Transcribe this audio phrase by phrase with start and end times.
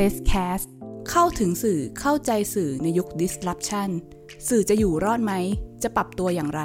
[0.00, 0.66] Presscast
[1.10, 3.90] เข้าถึงสื่อเข้าใจสื่อในยุค disruption
[4.48, 5.32] สื่อจะอยู่รอดไหม
[5.82, 6.62] จะปรับตัวอย่างไร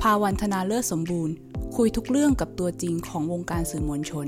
[0.00, 1.34] ภาวันธนาเลิศสมบูรณ์
[1.76, 4.26] คุยทุกเรื่องกับตัวจริงของวงการสื่อมวลชน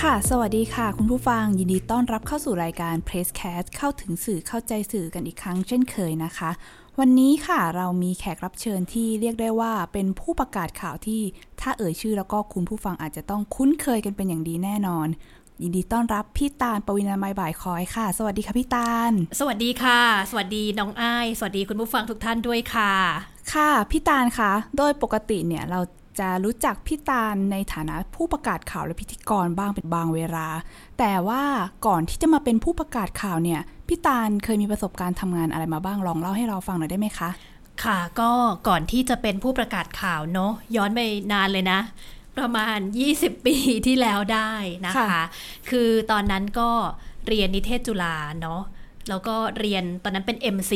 [0.00, 6.52] ค่ะ สวัสดีค่ะ คุณผู้ฟังยินดีต้อนรับเข้าสู่รายการ Presscast เข้าถึงสื่อเข้าใจสื่อกันอีกครั้งเช่นเคยนะคะ
[7.02, 11.20] วันนี้ค่ะเรามีแขกรับเชิญที่เรียกได้ว่าเป็นผู้ประกาศข่าวที่
[11.60, 15.08] ถ้าเอ่ยชื่อแล้วก็คุณผู้ฟังอาจจะต้องคุ้นเคยกันเป็นอย่างดีแน่นอน
[15.62, 20.00] ยินดีต้อนรับพี่ตาลปวินาไมยบ่ายคอยค่ะ สวัสดีค่ะพี่ตาล สวัสดีค่ะ
[20.30, 22.92] สวัสดีน้องอ้าย สวัสดีคุณผู้ฟังทุกท่านด้วยค่ะ
[23.52, 25.80] ค่ะพี่ตาลคะโดยปกติเนี่ยเรา
[26.20, 30.46] จะรู้จักพี่ตาลในฐานะผู้ประกาศข่าวและพิธีกรบ้างเป็นบางเวลา
[30.98, 31.42] แต่ว่า
[31.86, 37.30] ก่อนที่จะมาเป็นผู้ประกาศข่าวเนี่ย พี่ตาลเคยมีประสบการณ์ทำงานอะไรมาบ้างลองเล่าให้เราฟังหน่อยได้ไหมคะ
[37.84, 38.30] ค่ะก็
[38.68, 41.00] ก่อนที่จะเป็นผู้ประกาศข่าวเนาะย้อนไป
[41.32, 41.80] นานเลยนะ
[42.38, 42.78] ประมาณ
[43.12, 44.52] 20 ปีที่แล้วได้
[44.86, 45.22] นะคะค่ะ
[45.70, 46.70] คือตอนนั้นก็
[47.26, 48.62] เรียนนิเทศจุฬาเนาะ
[49.10, 50.72] แล้วก็เรียนตอนนั้นเป็น MC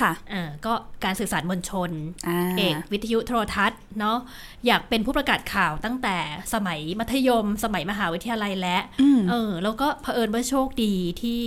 [0.00, 0.72] ค่ะอ่าก็
[1.04, 1.90] การสื่อสารมวลชน
[2.28, 4.18] อ่าเอกวิทยุโทรทัศน์เนาะ
[4.66, 6.16] อยากเป็นผู้ประกาศข่าวตั้งแต่
[6.54, 11.42] สมัยมัธยม สมัยมหาวิทยาลัยและอืมเออแล้วก็เผอิญว่าโชคดีที่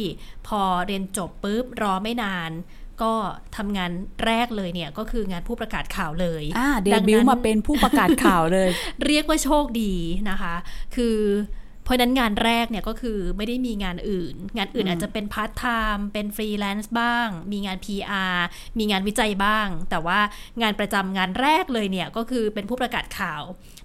[0.48, 2.52] พอเรียนจบปุ๊บรอไม่นาน
[3.02, 3.14] ก็
[3.58, 3.92] ทำงาน
[4.26, 8.70] แรกเลยเนี่ยก็คืองานผู้ประกาศข่าวเลยอ่าเดดังบิวนั้นต์มาเป็นผู้ประกาศข่าวเลย
[9.06, 9.94] เรียกว่าโชคดี
[10.30, 10.56] นะคะ
[10.96, 11.18] คือ
[11.84, 15.66] เพราะฉะนั้นงานแรกเนี่ยก็คือไม่ได้มีงานอื่น งานอื่นอืมอาจจะเป็นพาร์ทไท
[15.96, 18.38] ม์เป็นฟรีแลนซ์บ้าง มีงาน PR
[18.78, 20.20] มีงานวิจัยบ้าง แต่ว่า
[20.62, 23.42] งานประจำงานแรกเลยเนี่ยก็คือเป็นผู้ประกาศข่าว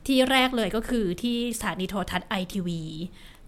[0.07, 2.83] ที่แรกเลยก็คือที่สถานีโทรทัศน์ไอทีวี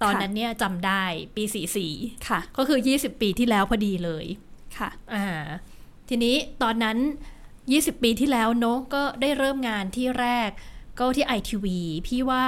[0.03, 1.03] ตอนนั้นเนี่ยจำได้
[1.37, 1.45] ปี
[1.85, 4.25] 44 ค่ะ ก็คือ 20 ปีที่แล้วพอดีเลย
[4.79, 5.27] ค่ะ อ่า
[6.09, 6.99] ทีนี้ตอนนั้น
[7.49, 10.51] 20 ปีที่แล้วเนอะก็ได้เริ่มงานที่แรก
[10.99, 11.67] ก็ที่ ITV
[12.07, 12.45] พี่ว่า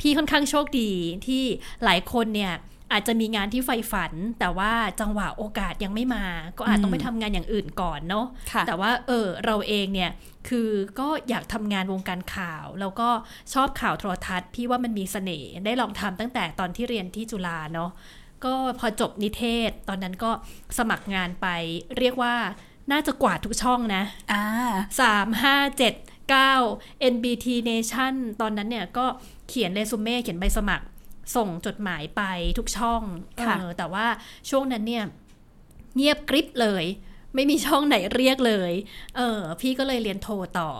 [0.00, 0.90] พี่ค่อนข้างโชคดี
[1.26, 1.42] ที่
[1.84, 2.54] หลายคนเนี่ย
[2.92, 6.24] อาจจะมีงานที่ใฝ่ฝัน แต่ว่าจังหวะโอกาสยังไม่มา
[6.58, 10.10] ก็อาจต้องไปทำงานอย่างอื่นก่อนเนาะค่ะแต่ว่าเออเราเองเนี่ย
[10.48, 10.68] คือ
[11.00, 13.08] ก็อยากทำงานวงการข่าว แล้วก็
[13.54, 17.90] ชอบข่าวโทรทัศน์พี่ว่ามันมีเสน่ห์ได้ลองทำตั้งแต่ตอนที่เรียนที่จุฬาเนาะ
[18.44, 20.30] ก็พอจบนิเทศ ตอนนั้นก็
[20.78, 21.46] สมัครงานไป
[21.98, 22.34] เรียกว่า
[22.92, 24.02] น่าจะกวาดทุกช่องนะ
[24.32, 24.44] อ่า
[25.00, 25.94] สามห้าเจ็ด
[26.30, 26.52] เก้า
[27.14, 29.06] NBT Nation ตอนนั้นเนี่ยก็
[29.48, 30.86] เขียนเรซูเม่เขียนใบสมัคร
[31.36, 32.22] ส่งจดหมายไป
[32.58, 33.02] ทุกช่อง
[33.44, 34.06] ค่ะเออแต่ว่า
[34.50, 35.04] ช่วงนั้นเนี่ย
[35.96, 36.84] เงียบกริบเลย
[37.34, 38.72] ไม่มีช่องไหนเรียกเลย
[39.16, 40.28] เออ พี่ก็เลยเรียนโท
[40.60, 40.70] ต่อ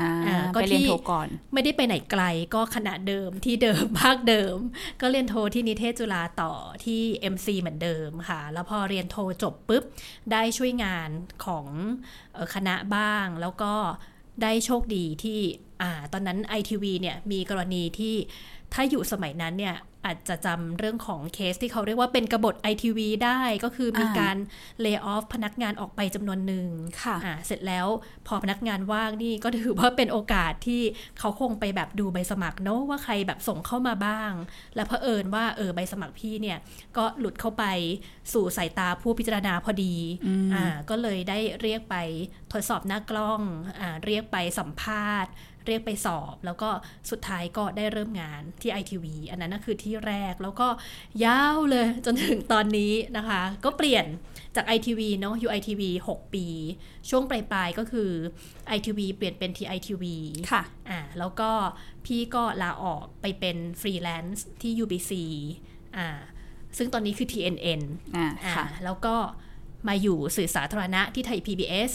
[0.00, 2.22] อ่าอ่าก็ไปเรียนที่โทก่อน ไม่ได้ไปไหนไกล
[2.54, 4.56] ก็คณะเดิมที่เดิมภาคเดิม
[5.00, 6.52] ก็เรียนโทที่นิเทศจุฬาต่อ
[6.84, 7.02] ที่
[7.34, 9.84] MC เหมือนเดิมค่ะ แล้วพอเรียนโทจบปุ๊บ
[10.32, 11.08] ได้ช่วยงาน
[11.44, 11.66] ของ
[12.32, 13.74] เอ่อคณะบ้างแล้วก็
[14.42, 15.38] ได้โชคดีที่
[15.82, 18.14] อ่าตอนนั้น ITV เนี่ยมีกรณีที่
[18.74, 19.76] ถ้าอยู่สมัยนั้นเนี่ย
[20.06, 24.36] อาจจะจำเรื่องของเคสที่เขาเรียกว่าเป็นกบฏ ITV ได้ก็คือมีอ่าการ
[24.80, 26.68] เลิกออฟพนักงานออกไปจำนวนหนึ่ง
[27.02, 27.86] ค่ะอ่าเสร็จแล้ว
[28.26, 30.82] พอพนักงานว่างนี่ก็ถือว่าเป็นโอกาสที่
[31.18, 34.32] เขาคงไปแบบดูใบสมัครเนอะว่าใครแบบส่งเข้ามาบ้าง
[34.74, 36.58] และเผอิญว่าเออใบสมัครพี่เนี่ย
[36.96, 37.64] ก็หลุดเข้าไป
[38.32, 39.94] สู่สายตาผู้พิจารณาพอดี
[40.54, 41.96] อ่าก็เลยได้เรียกไป
[42.52, 43.40] ทดสอบหน้ากล้อง
[43.80, 45.32] อ่าเรียกไปสัมภาษณ์
[45.66, 46.70] เรียกไปสอบ แล้วก็
[47.10, 50.68] สุดท้ายก็ได้เริ่มงานที่ ITV อันนั้นก็คือที่แรกแล้วก็
[51.24, 54.06] ยาวเลยจนถึงตอนนี้นะคะ ก็เปลี่ยน
[54.56, 55.82] จาก ITV เนาะอยู่ ITV
[56.12, 56.46] 6 ปี
[57.10, 58.10] ช่วงปลายๆก็คือ
[58.76, 60.04] ITV เปลี่ยนเป็น TITV
[60.52, 61.50] ค่ะอ่าแล้วก็
[62.06, 65.12] พี่ก็ลาออกไปเป็นฟรีแลนซ์ที่ UBC
[65.96, 66.08] อ่า
[66.78, 67.82] ซึ่งตอนนี้คือ TNN
[68.16, 69.16] อ่าอ่าค่ะแล้วก็
[69.88, 71.90] มาอยู่สื่อสาธารณะที่ไทย PBS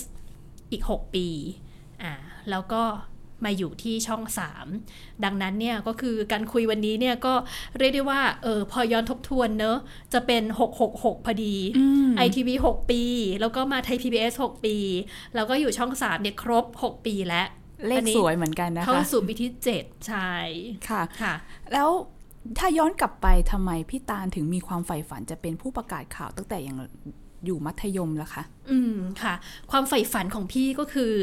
[0.71, 1.27] อีก 6 ปี
[2.03, 2.13] อ่า
[2.49, 2.83] แล้วก็
[3.45, 4.21] มาอยู่ที่ช่อง
[4.73, 7.33] 3 ดังนั้นเนี่ยก็คือการคุยวันนี้เนี่ยก็
[7.77, 9.77] เรียกได้ว่าเออพอย้อนทบทวนเนอะ
[10.13, 10.43] จะเป็น
[10.85, 13.03] 666 พอดีอืม ITV 6ปี
[13.41, 14.77] แล้วก็มาไทย PBS 6 ปี
[15.35, 17.47] แล้วก็อยู่ช่อง 3 เนี่ยครบ 6 ปีแล้ว
[17.87, 20.31] เลอัขนนี้สวยเหมือนกันนะคะเข้าสู่ปีที่ 7 ใช่
[20.89, 21.33] ค่ะค่ะ
[21.73, 21.89] แล้ว
[22.57, 26.77] ถ้าย้อนกลับไปทำไมพี่ตาลถึงมีความใฝ่ฝันจะเป็นผู้ประกาศข่าวตั้งแต่ยัง
[27.45, 29.33] อยู่มัธยมล่ะคะอืมค่ะ
[29.71, 31.13] ความใฝ่ฝันของพี่ก็คือ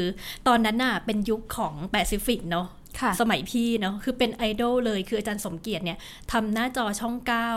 [0.47, 2.67] ตอนนั้นน่ะเป็นยุคของแปซิฟิกเนาะ
[3.01, 5.97] ค่ะสมัยพี่เนาะคือเป็นไอดอลเลยคืออาจารย์สมเกียรติเนี่ย
[6.31, 7.49] ทำหน้าจอช่องเก้า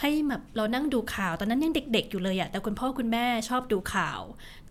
[0.00, 4.20] ให้แบบเรานั่งดูข่าว ตอนนั้นยังเด็กๆอยู่เลยอะแต่คุณพ่อคุณแม่ชอบดูข่าว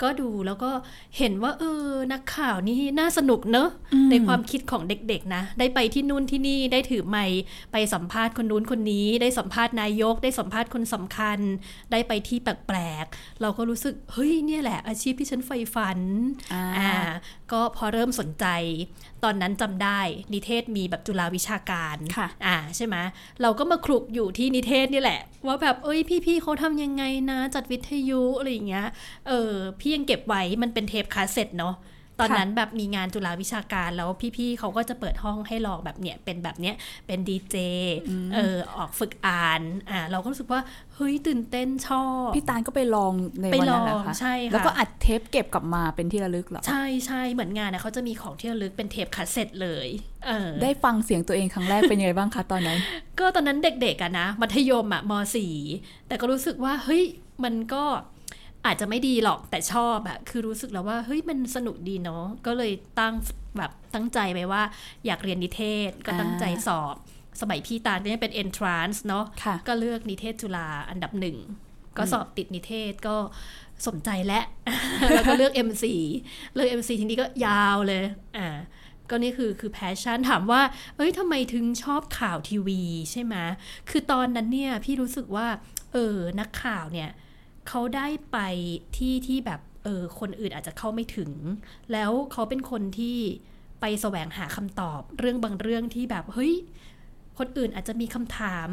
[0.03, 0.71] ก็ดูแล้วก็
[1.17, 7.39] เห็นว่า เออ นักข่าวนี่น่าสนุกเนอะอืมในความคิดของเด็กๆนะ ได้ไปที่นู่นที่นี่ได้ถือไมค์
[7.71, 11.39] ไปสัมภาษณ์คนนู้นคนนี้ ได้สัมภาษณ์นายก ได้สัมภาษณ์คนสำคัญ
[11.91, 15.99] ได้ไปที่แปลกๆ เราก็รู้สึก เฮ้ยเนี่ยแหละ อาชีพที่ฉันใฝ่ฝัน
[16.53, 16.91] อ่าอ่า
[17.51, 18.45] ก็พอเริ่มสนใจ
[19.23, 19.99] ตอนนั้นจำได้
[20.33, 22.95] นิเทศมีแบบจุฬาวิชาการค่ะอ่าใช่ไหม
[23.41, 28.87] เราก็มาคลุกอยู่ที่นิเทศนี่แหละ ว่าแบบเอ้ยพี่ๆเขาทำยังไงนะ จัดวิทยุอะไรอย่างเงี้ย
[29.27, 31.75] เออพี่ยังเก็บไว้มันเป็นเทปคาสเซ็ตเนาะ
[32.19, 36.75] ตอนนั้นแบบมีงานจุฬาวิชาการแล้วพี่ๆเขาก็จะเปิดห้องให้ลองแบบเนี้ยเป็นแบบเนี้ย
[37.07, 37.55] เป็นดีเจ
[38.33, 40.61] เออออกฝึกอ่านอ่าเราก็รู้สึกว่า
[40.95, 49.87] เฮ้ยตื่นเต้นชอบ พี่ตาลก็ไปลองในไปวันลนั้นองเหรอคะใช่ค่ะแล้วก็อัดเทปเก็บกลับมาเป็นที่ระลึกเหรอใช่ใช่เหมือนงานนะเขาจะมีของที่ระลึกเป็นเทปคาสเซ็ตเลย
[50.25, 52.79] เออได้ฟังเสียงตัวเองครั้งแรกเป็นยังไงบ้างคะตอนนั้น
[53.19, 55.53] ก็ตอนนั้นเด็กๆอะนะมัธยมอะมสี่
[56.07, 57.03] แต่ก็รู้สึกว่าเฮ้ย
[57.43, 57.83] มันก็
[58.65, 63.13] อาจจะไม่ดีหรอกแต่ชอบอะคือรู้สึกแล้วว่าเฮ้ยมันสนุกดีเนาะก็เลยตั้ง
[63.57, 64.63] แบบตั้งใจไปว่า
[65.05, 66.95] อยากเรียนนิเทศก็ตั้งใจสอบ
[67.41, 71.37] สมัยพี่ตาลเนี่ยเป็น entrance เนาะค่ะก็เลือกนิเทศจุฬาอันดับหนึ่ง
[71.97, 73.15] ก็สอบติดนิเทศก็
[73.87, 74.41] สมใจและ
[75.15, 75.85] แล้วก็เลือก MC
[76.53, 78.03] เลือก MC ทีนี้ก็ยาวเลย
[78.37, 78.47] อ่า
[79.09, 80.61] ก็นี่คือคือแพชชั่นถามว่า
[80.95, 82.81] เอ้ยทำไมถึงชอบข่าวทีวี
[83.11, 83.35] ใช่ไหม
[83.89, 85.47] คือตอนนั้นเนี่ยพี่รู้สึกว่า
[85.93, 87.09] เออ นักข่าวเนี่ย
[87.69, 88.37] เขาได้ไป
[88.97, 91.31] ที่ที่แบบเออคนอื่นอาจจะเข้าไม่ถึง
[91.91, 93.17] แล้วเขาเป็นคนที่
[93.81, 96.53] ไปแสวงหาคำตอบ เรื่องบางเรื่องที่แบบเฮ้ย
[97.37, 98.69] คนอื่นอาจจะมีคำถาม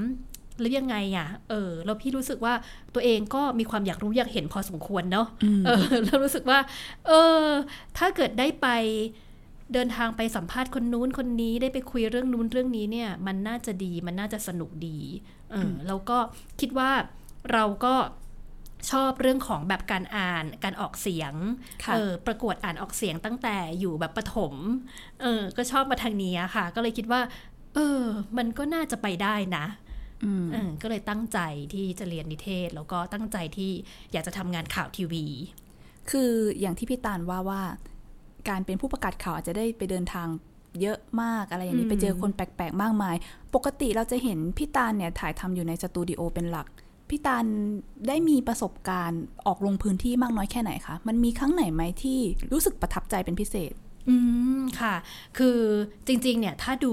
[0.58, 2.54] หรือยังไงอะ เออ แล้วพี่รู้สึกว่า
[2.94, 5.26] ตัวเองก็มีความอยากรู้อยากเห็นพอสมควรเนาะ
[5.66, 6.58] เออ แล้วรู้สึกว่า
[7.06, 7.46] เออ
[7.98, 8.69] ถ้าเกิดได้ไป
[9.72, 14.98] เดินทางไปสัมภาษณ์คนนู้นคนนี้ได้ไปคุยเรื่องนู้นเรื่องนี้เนี่ย มันน่าจะดี มันน่าจะสนุกดี
[15.50, 16.19] เออ แล้วก็
[16.60, 16.90] คิดว่า
[17.52, 17.94] เราก็
[18.90, 21.34] ชอบเรื่องของแบบการอ่านการออกเสียง
[21.84, 24.54] ค่ะเออประกวดอ่านออกเสียงตั้งแต่อยู่แบบประถม
[25.22, 27.20] เออก็ชอบมาทางนี้อะค่ะ ก็เลยคิดว่า
[27.74, 28.02] เออ
[28.38, 29.66] มันก็น่าจะไปได้นะ
[30.24, 31.38] อืมเออก็เลยตั้งใจ
[31.74, 33.72] ที่จะเรียนนิเทศ แล้วก็ตั้งใจที่
[34.12, 35.26] อยากจะทำงานข่าวทีวี
[36.10, 36.30] คือ
[36.60, 37.62] อย่างที่พี่ตาลว่าว่า
[38.48, 40.28] การเป็นผู้ประกาศข่าวอาจจะได้ไปเดินทาง
[40.80, 43.16] เยอะมากอะไรอย่างนี้อืมไปเจอคนแปลกๆ มากมาย
[43.54, 46.66] ปกติเราจะเห็นพี่ตาลเนี่ยถ่ายทำอยู่ในสตูดิโอเป็นหลัก
[47.10, 47.44] พี่ตาล
[48.08, 52.18] ได้มีประสบการณ์ออกลงพื้นที่มากน้อยแค่ไหนคะ มันมีครั้งไหนไหมที่
[52.52, 53.74] รู้สึกประทับใจเป็นพิเศษ
[54.08, 54.16] อื
[54.60, 54.94] ม ค่ะ
[55.38, 55.58] คือ
[56.06, 56.92] จริงๆ เนี่ย ถ้าดู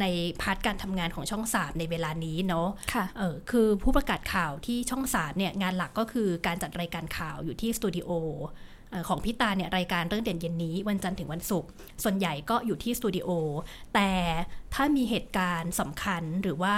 [0.00, 0.04] ใน
[0.42, 8.67] part การทำงานของช่องสามในเวลานี้เนาะ ค่ะ เออคือผู้ประกาศข่าวที่ช่องสามเนี่ย งานหลักก็คือการจัดรายการข่าวอยู่ที่สตูดิโอเอ่อ
[9.08, 11.68] ของพี่ตาเนี่ยรายการเรื่องเด่นเย็นนี้ วันจันทร์ถึงวันศุกร์
[12.02, 13.28] ส่วนใหญ่ก็อยู่ที่สตูดิโอ
[13.94, 14.10] แต่
[14.74, 16.76] ถ้ามีเหตุการณ์สำคัญหรือว่า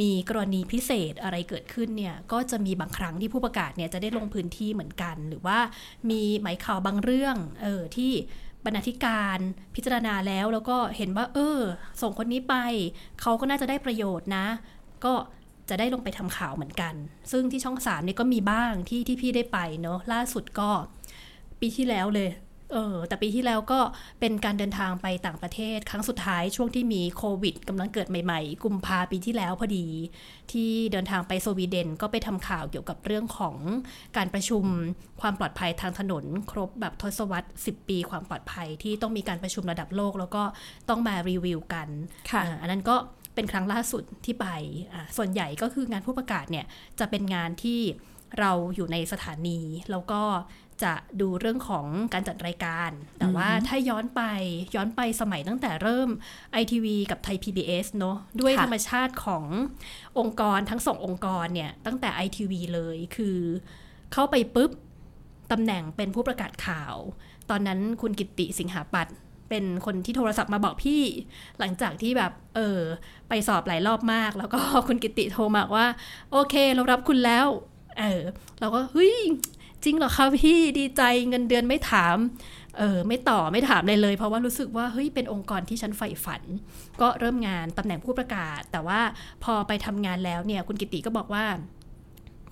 [0.00, 5.58] มีกรณีพิเศษอะไรเกิดขึ้นเนี่ยก็จะมีบางครั้งที่ผู้ประกาศเนี่ยจะได้ลงพื้นที่เหมือนกัน หรือว่า
[6.10, 8.12] มีหมายข่าวบางเรื่องเออที่
[8.64, 9.38] บรรณาธิการ
[9.74, 11.60] พิจารณาแล้วแล้วก็เห็นว่า เออ
[12.02, 12.54] ส่งคนนี้ไป
[13.20, 14.46] เขาก็น่าจะได้ประโยชน์นะ
[15.04, 15.14] ก็
[15.70, 16.94] จะได้ลงไปทำข่าวเหมือนกัน
[17.32, 20.70] ซึ่งที่ช่องสามนี่ก็มีบ้างที่ที่พี่ได้ไปเนอะล่าสุดก็
[21.64, 22.30] ปีที่แล้วเลย
[22.72, 23.80] เออแต่ปีที่แล้วก็
[24.20, 29.86] เป็นการเดินทางไปต่างประเทศ ครั้งสุดท้ายช่วงที่มีโควิดกำลังเกิดใหม่ๆ กุมภาปีที่แล้วพอดี
[30.52, 33.56] ที่เดินทางไปสวีเดนก็ไปทำข่าวเกี่ยวกับเรื่องของ
[34.16, 34.64] การประชุม
[35.20, 40.42] ความปลอดภัยทางถนน ครบแบบทศวรรษ 10 ปีความปลอดภัยที่ต้องมีการประชุมระดับโลก แล้วก็
[40.88, 41.88] ต้องมารีวิวกัน
[42.30, 42.96] ค่ะอ่าอันนั้นก็
[43.34, 44.46] เป็นครั้งล่าสุดที่ไป
[44.92, 46.66] อ่าส่วนใหญ่ก็คืองานผู้ประกาศเนี่ย
[47.00, 47.80] จะเป็นงานที่
[48.40, 49.60] เราอยู่ในสถานี
[49.90, 50.22] แล้วก็
[50.84, 54.22] จะดูเรื่องของการจัดรายการ แต่ว่าถ้าย้อนไป
[54.74, 56.08] ย้อนไปสมัยตั้งแต่เริ่ม
[56.60, 59.44] ITV กับไทย PBS เนอะด้วยค่ะธรรมชาติของ
[60.18, 63.38] องค์กรทั้งสององค์กรเนี่ย ตั้งแต่ ITV เลยคือ
[64.12, 64.70] เข้าไปปุ๊บ
[65.52, 66.94] ตำแหน่งเป็นผู้ประกาศข่าว
[67.50, 69.14] ตอนนั้นคุณกิตติสิงหาปัตย์
[69.48, 71.02] เป็นคนที่โทรศัพท์มาบอกพี่
[71.58, 72.80] หลังจากที่แบบเออ
[73.28, 75.86] ไปสอบหลายรอบมาก แล้วก็คุณกิตติโทรมาว่า
[76.32, 77.46] โอเค เรารับคุณแล้ว
[77.98, 78.22] เออ
[78.60, 79.14] เราก็เฮ้ย
[79.84, 82.16] จริงเหรอคะพี่ดีใจเงินเดือนไม่ถาม
[82.78, 86.42] เออไม่ต่อไม่ถามเลยเลย เพราะว่ารู้สึกว่าเฮ้ยเป็นองค์กรที่ฉันใฝ่ฝัน
[87.00, 89.00] ก็เริ่มงานตำแหน่งผู้ประกาศ แต่ว่า
[89.44, 91.44] พอไปทำงานแล้วเนี่ยคุณกิติก็บอกว่า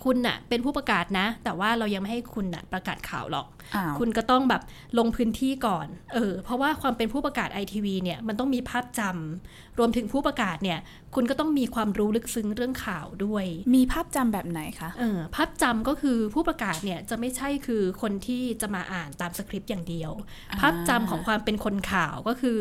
[0.05, 4.63] คุณน่ะเป็นผู้ประกาศนะ แต่ว่าเรายังไม่ให้คุณน่ะประกาศข่าวหรอกอ้าวคุณก็ต้องแบบ
[4.99, 10.79] ลงพื้นที่ก่อนเออเพราะว่าความเป็นผู้ประกาศไอทีวีเนี่ยมันต้องมีภาพจำรวมถึงผู้ประกาศเนี่ย
[11.15, 13.45] คุณก็ต้องมีความรู้ลึกซึ้งเรื่องข่าวด้วย
[13.75, 20.13] มีภาพจำแบบไหนคะเออภาพจำก็คือผู้ประกาศเนี่ยจะไม่ใช่คือคนที่จะมาอ่านตามสคริปต์อย่างเดียว
[20.51, 22.61] อ่าภาพจำของความเป็นคนข่าวก็คือ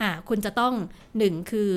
[0.00, 0.74] อ่าคุณจะต้อง
[1.18, 1.70] หนึ่งคือ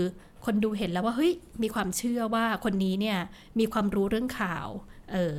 [0.46, 3.18] คนดูเห็นแล้วว่าเฮ้ยมีความเชื่อว่าคนนี้เนี่ย
[3.60, 4.68] มีความรู้เรื่องข่าว
[5.14, 5.38] เออ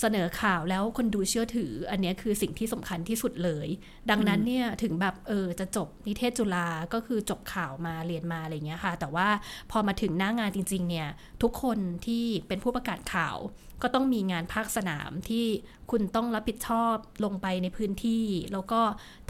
[0.00, 3.68] เสนอข่าวแล้วคนดูเชื่อถือ อันเนี้ยคือสิ่งที่สำคัญที่สุดเลย
[4.10, 9.28] ดังนั้นเนี่ยถึงแบบเออจะจบนิเทศจุฬาก็คือจบข่าวมาเรียนมาอะไรเงี้ยค่ะ แต่ว่า
[9.70, 11.08] พอมาถึงหน้างานจริง ๆ เนี่ย
[11.42, 13.36] ทุกคนที่เป็นผู้ประกาศข่าว
[13.82, 15.46] ก็ต้องมีงานภาคสนามที่
[15.90, 18.80] คุณต้องรับผิดชอบลงไปในพื้นที่ แล้วก็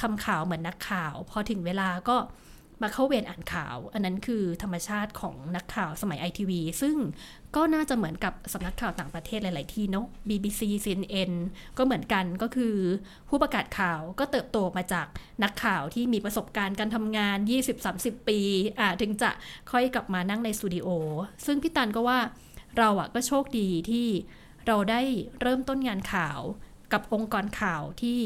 [0.00, 2.16] ทำข่าวเหมือนนักข่าว พอถึงเวลาก็
[2.82, 6.96] มาเข้าเวรอ่านข่าว อันนั้นคือธรรมชาติของนักข่าวสมัยไอทีวีซึ่ง
[7.56, 11.32] ก็น่าจะเหมือนกับสำนักข่าวต่างประเทศหลาย ๆ ที่เนาะ BBC CNN
[11.78, 12.76] ก็เหมือนกันก็คือ
[13.28, 15.06] ผู้ประกาศข่าวก็เติบโตมาจาก
[15.44, 17.38] นักข่าวที่มีประสบการณ์การทำงาน
[17.82, 18.40] 20-30 ปี
[18.80, 19.30] อ่าถึงจะ
[19.70, 20.88] ค่อยกลับมานั่งในสตูดิโอ
[21.46, 22.18] ซึ่งพี่ตันก็ว่า
[22.78, 24.08] เราอะก็โชคดีที่
[24.66, 25.00] เราได้
[25.40, 26.40] เริ่มต้นงานข่าว
[26.92, 28.20] กับองค์กรข่าวที่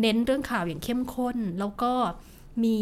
[0.00, 1.92] เน้นเรื่องข่าวอย่างเข้มข้น แล้วก็
[2.64, 2.78] มี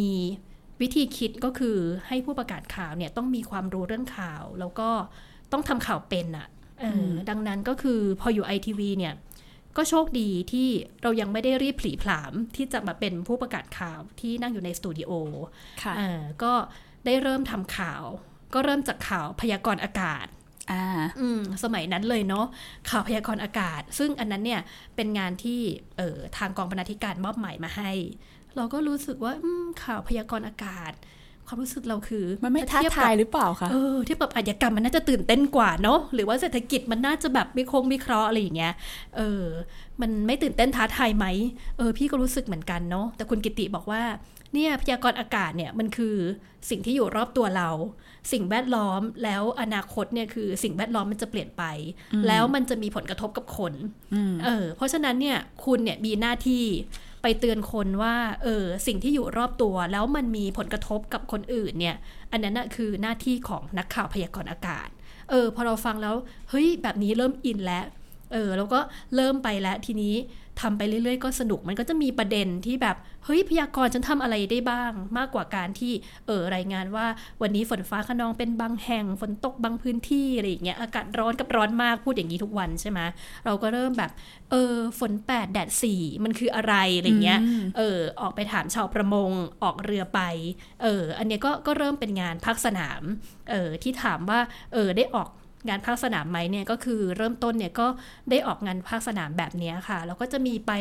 [0.81, 1.77] วิธีคิดก็คือ
[2.09, 4.89] ให้ผู้ประกาศข่าวเนี่ยต้องมีความรู้เรื่องข่าว แล้วก็
[5.53, 6.49] ต้องทำข่าวเป็นอะ
[6.81, 9.15] เอออดังนั้นก็คือพออยู่ไอทีวีเนี่ย
[9.77, 10.69] ก็โชคดีที่
[11.03, 15.11] เรายังไม่ได้รีบผลีผลามที่จะมาเป็นผู้ประกาศข่าวที่นั่งอยู่ในสตูดิโอ
[15.83, 16.53] ค่ะอ่าก็
[17.07, 18.03] ได้เริ่มทำข่าว
[18.55, 20.27] ก็เริ่มจากข่าวพยากรณ์อากาศ
[20.73, 20.85] อ่า
[21.21, 22.47] อืมสมัยนั้นเลยเนาะ
[22.91, 24.61] ข่าวพยากรณ์อากาศ ซึ่งอันนั้นเนี่ย
[24.97, 25.61] เป็นงานที่
[25.97, 27.91] เออทางกองบรรณาธิการมอบหมายมาให้
[28.57, 30.93] เราก็รู้สึกว่าอืมข่าวพยากรณ์อากาศ
[31.51, 38.75] ความรู้สึกเราคือมันไม่ท้าเทียบทากับยหรือเปล่าคะเออเทียบกับอาชญากรรมมันน่าจะตื่นเต้นกว่าเนาะหรือว่าเศรษฐกิจมันน่าจะแบบมีโครงมีเคราะห์อะไรอย่างเงี้ย
[39.17, 39.45] เออ
[40.01, 41.27] มันไม่ตื่นเต้นท้าทายไหม
[41.79, 44.03] เออ พี่ก็รู้สึกเหมือนกันเนาะแต่คุณกิติบอกว่า
[44.55, 46.15] เนี่ยพยากรณ์อากาศเนี่ยมันคือ
[46.71, 47.71] สิ่งที่อยู่รอบตัวเรา
[48.33, 51.65] สิ่งแวดล้อมแล้วอนาคตเนี่ยคือสิ่งแวดล้อมมันจะเปลี่ยนไป
[52.27, 53.73] แล้วมันจะมีผลกระทบกับคน
[54.15, 56.65] อืมเออเพราะฉะนั้นเนี่ยคุณเนี่ยมีหน้าที่
[57.23, 61.97] ไปเตือนคนว่าเออสิ่งที่อยู่รอบตัว แล้วมันมีผลกระทบกับคนอื่นเนี่ย
[62.33, 64.89] อันนั้นนะคือหน้าที่ของนักข่าวพยากรณ์อากาศ
[65.31, 66.15] เออพอเราฟังแล้ว
[66.51, 67.85] เฮ้ยแบบนี้เริ่มอินแล้ว
[68.33, 68.81] เออแล้วก็
[69.15, 70.15] เริ่มไปแล้วทีนี้
[70.61, 75.93] ทำไปเรื่อยๆ ก็สนุกมันก็จะมีประเด็นที่แบบ เฮ้ยพยากรณ์ฉันทำอะไรได้บ้าง มากกว่าการที่
[76.27, 77.07] เออรายงานว่า
[77.43, 83.01] วันนี้ฝนฟ้าขนองเป็นบางแห่งฝนตกบางพื้นที่อะไรอย่างเงี้ยอากาศร้อนกับร้อนมากพูดอย่างนี้ทุกวันใช่ไหม
[83.45, 84.11] เราก็เริ่มแบบ
[84.51, 89.31] เออฝนแปดแดดสี่มันคืออะไรอะไรเงี้ยอืมเออออกไปถามชาวประมง
[89.63, 90.21] ออกเรือไป
[90.83, 93.03] เอออันเนี้ยก็ก็เริ่มเป็นงานภาคสนาม
[93.51, 94.41] เออที่ถามว่า
[94.73, 95.29] เออได้ออก
[95.69, 97.87] งานภาคสนามไหมเนี่ยก็คือเริ่มต้นเนี่ยก็
[98.31, 100.73] ได้ออกงานภาคสนามแบบเนี้ยค่ะ แล้วก็จะมีไป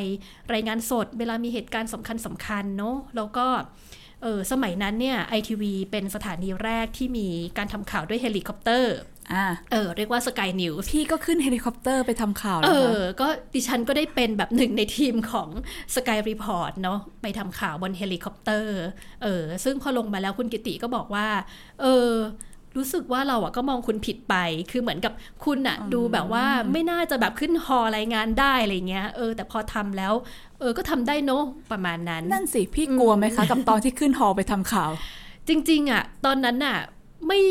[0.54, 3.48] รายงานสด เวลามีเหตุการณ์สำคัญสำคัญเนาะแล้วก็
[4.24, 8.96] เออสมัยนั้นเนี่ยไอทีวีเป็นสถานีแรกที่มีการทำข่าวด้วยเฮลิคอปเตอร์
[9.34, 15.50] อ่าเออเรียกว่า Sky News พี่ก็ขึ้นเฮลิคอปเตอร์ไปทำข่าวเอแล้วคะอก็ดิฉันก็ได้เป็นแบบหนึ่งในทีมของ
[15.96, 18.78] Sky Report เนาะไปทำข่าวบนเฮลิคอปเตอร์
[19.24, 21.28] เออซึ่งพอลงมาแล้วคุณกิตติก็บอกว่า
[21.82, 22.10] เออ
[22.78, 24.36] รู้สึกว่าเราอะก็มองคุณผิดไป
[24.72, 25.14] คือเหมือนกับ
[25.46, 30.14] คุณอะดูแบบว่าไม่น่าจะแบบขึ้นฮอรายงานได้อะไรเงี้ย เออ แต่พอทำแล้ว
[30.60, 34.92] เออ ก็ทำได้เนาะประมาณนั้น นั่นสิ พี่กลัวไหมคะ กับตอนที่ขึ้นฮอไปทำข่าว
[35.48, 36.78] จริง ๆอะตอนนั้นอะ
[37.28, 37.42] ไม่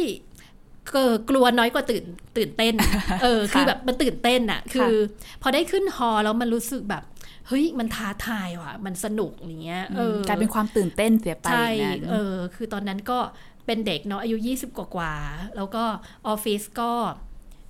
[0.93, 2.05] เกอกลัวน้อยกว่าตื่น
[2.37, 2.75] ตื่นเต้น
[3.23, 4.95] เออ คือแบบมันตื่นเต้นอะคือ
[5.43, 7.03] พอได้ขึ้นฮอแล้วมันรู้สึกแบบ
[7.49, 13.19] เฮ้ยมันท้าทายว่ะ มันสนุกอย่างเงี้ยเออกลายเป็นความตื่นเต้นเสียไปใช่อย่างนั้นเออ คือตอนนั้นก็
[13.69, 15.85] เป็นเด็กเนาะอายุ 20 กว่ากว่าๆแล้วก็
[16.27, 16.93] ออฟฟิศก็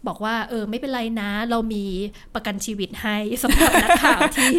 [0.06, 1.84] บอกว่า เออ ไม่เป็นไรนะ เรามี
[2.34, 4.50] ประกันชีวิตให้สำหรับนักข่าวที่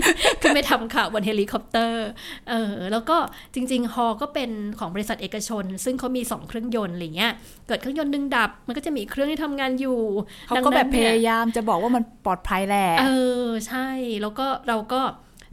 [0.41, 2.07] ขึ้นไปทำข่าวบนเฮลิคอปเตอร์
[2.49, 3.17] เออ แล้วก็
[3.53, 7.33] จริง ๆ ฮอก็เป็นของบริษัทเอกชน ซึ่งเขามีสองเครื่องยนต์อะไรเงี้ย
[7.67, 9.99] เกิดเครื่องยนต์หนึ่งดับ มันก็จะมีอีกเครื่องที่ทำงานอยู่
[10.47, 13.05] เขาก็แบบดังพนั้นนี่ยายามจะบอกว่ามันปลอดภัยแหละ เอ
[13.45, 13.87] อ ใช่
[14.21, 15.01] แล้วก็เราก็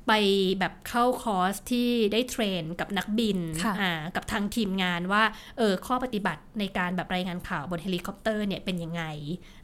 [0.07, 0.13] ไป
[0.61, 5.23] แบบเข้าคอร์สที่ได้ train กับนักบินค่ะอ่ากับทางทีมงานว่า
[5.59, 9.03] เออข้อปฏิบัติในการแบบรายงานข่าวบนเฮลิคอปเตอร์เนี่ยเป็นยังไง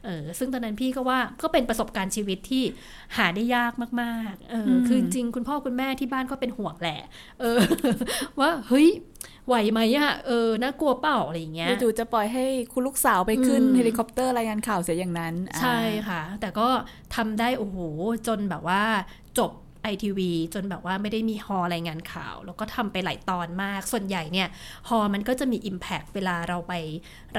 [0.05, 2.63] เออซึ่งตอนนั้นพี่ก็ว่าก็เป็นประสบการณ์ชีวิตที่
[3.17, 6.99] หาได้ยากมากๆเอออคือจริงๆคุณพ่อคุณแม่ที่บ้านก็เป็นห่วงแหละ
[7.41, 7.59] เออ
[8.39, 8.89] ว่าเฮ้ย
[9.47, 16.67] ไหวไหมอะเออน่ากลัวเปล่าอะไรอย่างเงี้ยจู่ๆจะปล่อยให้คุณลูกสาวไปขึ้นอืมเฮลิคอปเตอร์รายงานข่าวเสียอย่างนั้น ใช่อ่าค่ะ แต่ก็
[17.15, 17.77] ทำได้โอ้โห
[18.27, 18.83] จนแบบว่า
[19.39, 19.51] จบ
[19.83, 24.47] ไอทีวีจนแบบว่าไม่ได้มีฮอรายงานข่าว แล้วก็ทำไปหลายตอนมาก ส่วนใหญ่เนี่ย
[24.89, 26.73] ฮอมันก็จะมี Impact เวลาเราไป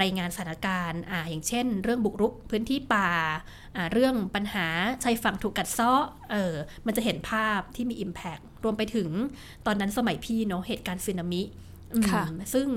[0.00, 3.10] รายงานสถานการณ์อ่าอย่างเช่น เรื่องบุกรุกพื้นที่ป่า
[3.76, 4.66] อ่าเรื่องปัญหา
[5.04, 6.54] ชายฝั่งถูกกัดเซาะเออ
[6.86, 9.08] มันจะเห็นภาพที่มี Impact รวมไปถึง
[9.66, 11.42] ตอนนั้นสมัยพี่เนาะเหตุการณ์สึนามิ
[11.94, 12.22] อืมค่ะ
[12.54, 12.68] ซึ่ง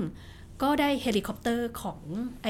[0.62, 2.00] ก็ได้เฮลิคอปเตอร์ของ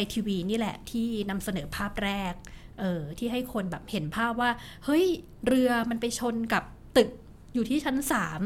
[0.03, 2.35] ITV นี่แหละที่นำเสนอภาพแรก
[2.81, 4.51] เออที่ให้คนแบบเห็นภาพว่า
[4.85, 5.05] เฮ้ย
[5.47, 6.65] เรือมันไปชนกับ
[6.97, 7.09] ตึก
[7.55, 8.41] อยู่ที่ชั้นสาม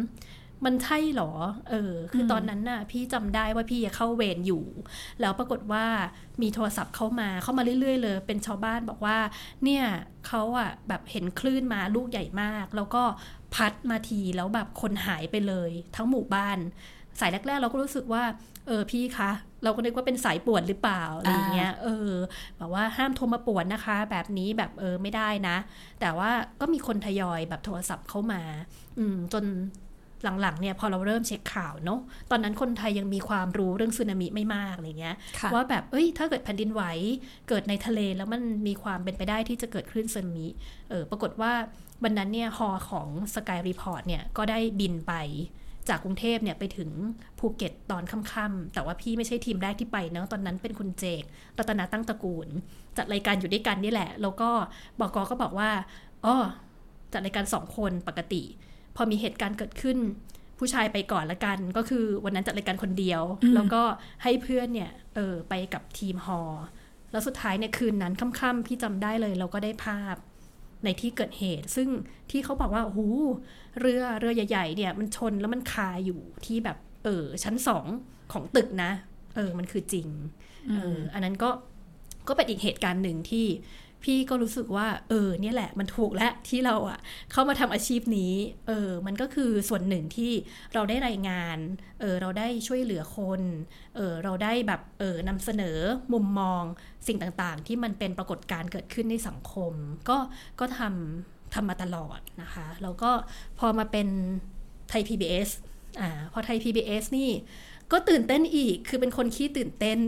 [0.64, 1.32] มันใช่หรอ
[1.70, 4.64] เออ คือตอนนั้นน่ะ พี่จำได้ว่าพี่เข้าเวรอยู่
[5.20, 5.84] แล้วปรากฏว่า
[6.42, 9.18] มีโทรศัพท์เข้ามา เข้ามาเรื่อย ๆ เลย เป็นชาวบ้านบอกว่า
[9.64, 9.84] เนี่ย
[10.26, 13.02] เขาอะแบบเห็นคลื่นมาลูกใหญ่มาก แล้วก็
[13.54, 16.58] พัดมาทีแล้วแบบคนหายไปเลย ทั้งหมู่บ้าน
[17.20, 18.22] สายแรก ๆ เราก็รู้สึกว่า
[18.66, 19.30] เออพี่คะ
[19.62, 22.10] เราก็นึกว่าเป็นสายป่วนหรือเปล่าอะไรอย่างเงี้ยเออ
[22.58, 25.56] แบบว่าห้ามโทรมาป่วนนะคะ แบบนี้แบบเออไม่ได้นะ
[26.00, 28.42] แต่ว่าก็มีคนทยอยแบบโทรศัพท์เข้ามา
[28.98, 29.46] อืมจน
[30.40, 32.00] หลังๆเนี่ยพอเราเริ่มเช็คข่าวเนาะ
[32.30, 36.82] ตอนนั้นคนไทยยังมีความรู้เรื่องสึนามิไม่มากอะไรเงี้ยค่ะว่าแบบเอ้ยถ้าเกิดแผ่นดินไหว
[37.48, 40.46] เกิดในทะเลแล้วมันมีความเป็นไปได้ที่จะเกิดคลื่นสึนามิ
[40.90, 41.52] เออปรากฏว่า
[42.02, 45.12] วันนั้นเนี่ยฮอของ Sky Report เนี่ยก็ได้บินไป
[45.88, 46.90] จากกรุงเทพเนี่ยไปถึง
[47.38, 51.22] ภูเก็ตตอนค่ำๆแต่ว่าพี่ไม่ใช่ทีมแรกที่ไปเนาะตอนนั้นเป็นคุณเจก
[51.58, 52.48] รัตนตั้งตระกูล
[52.96, 54.50] จัดรายการอยู่ด้วยกันนี่แหละ แล้วก็
[55.00, 55.70] บอก ก็บอกว่า
[56.24, 56.36] อ๋อ
[57.12, 58.42] จัดรายการสองคนปกติ
[58.96, 59.98] พอมีเหตุการณ์เกิดขึ้น
[60.58, 63.82] ผู้ชายไปก่อนละกัน ก็คือวันนั้นจัดรายการคนเดียวอืมแล้วก็
[64.22, 66.40] ให้เพื่อนเนี่ยเออไปกับทีมฮอ
[67.12, 70.16] แล้วสุดท้ายเนี่ยคืนนั้นค่ำๆพี่จำได้เลย เราก็ได้ภาพ
[70.84, 71.88] ในที่เกิดเหตุ ซึ่ง
[72.30, 73.00] ที่เขาบอกว่าโอ้โห
[73.80, 77.86] เรือเรือใหญ่ๆเนี่ยมันชนแล้วมันคาอยู่ที่แบบเออชั้นสอง
[78.32, 78.90] ของตึกนะ
[79.36, 80.08] เออมันคือจริง
[80.70, 81.50] เอออันนั้นก็
[82.28, 83.46] ก็เป็นอีกเหตุการณ์หนึ่งที่
[84.04, 86.98] พี่ก็รู้สึกว่า เออเนี่ยแหละมันถูกแล้วที่เราอะ
[87.32, 88.34] เข้ามาทำอาชีพนี้
[88.66, 90.32] เออมันก็คือส่วนหนึ่งที่
[90.74, 91.58] เราได้รายงาน
[92.00, 93.40] เออเราได้ช่วยเหลือคน
[93.96, 95.78] เออเราได้แบบเออนำเสนอ
[96.12, 96.62] มุมมอง
[97.06, 99.72] สิ่งต่างๆ ที่มันเป็นปรากฏการณ์เกิดขึ้นในสังคม
[100.08, 100.18] ก็
[100.60, 103.10] ก็ทำทำมาตลอดนะคะแล้วก็
[103.58, 104.08] พอมาเป็น
[104.88, 105.48] ไทย PBS
[106.00, 107.30] อ่าพอไทย PBS นี่
[107.92, 109.98] ก็ตื่นเต้นอีก คือเป็นคนขี้ตื่นเต้น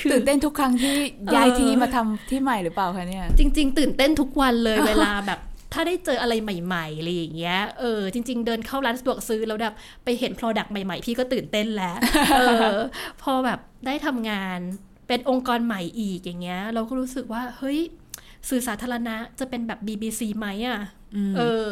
[0.00, 0.96] คือตื่นเต้นทุกครั้งที่
[1.34, 5.40] ย้ายที่มาทำที่ใหม่หรือเปล่าคะเนี่ย จริง ๆ ตื่นเต้นทุกวันเลยเวลาแบบ
[5.72, 11.96] ถ้าได้เจออะไรใหม่ๆอะไรอย่างเงี้ย เออ จริง ๆ เดินเข้าร้านสะดวกซื้อแล้วแบบไปเห็น Product ใหม่ๆ พี่ก็ตื่นเต้นแล้ว
[12.38, 12.42] เอ
[12.74, 12.76] อ
[13.22, 14.58] พอแบบได้ทำงาน
[15.08, 17.78] เป็นองค์กรใหม่อีกอย่างเงี้ย เราก็รู้สึกว่า เฮ้ย
[18.48, 20.80] สื่อสาธารณะจะเป็นแบบ BBC ไหมอะ
[21.36, 21.68] เออ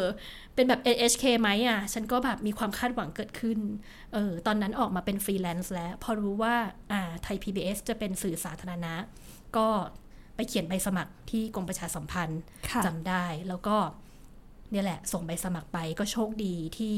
[0.57, 3.59] เป็นแบบ NHK ไหมอะ ฉันก็แบบมีความคาดหวังเกิดขึ้น
[4.13, 6.55] เออ ตอนนั้นออกมาเป็นฟรีแลนซ์แล้ว พอรู้ว่า
[6.91, 8.93] อ่า ไทย PBS จะเป็นสื่อสาธารณะ
[9.57, 9.67] ก็
[10.35, 13.77] ไปเขียนใบสมัครที่กรมประชาสัมพันธ์ค่ะจำได้ แล้วก็
[14.71, 16.95] เนี่ยแหละ ส่งใบสมัครไปก็โชคดีที่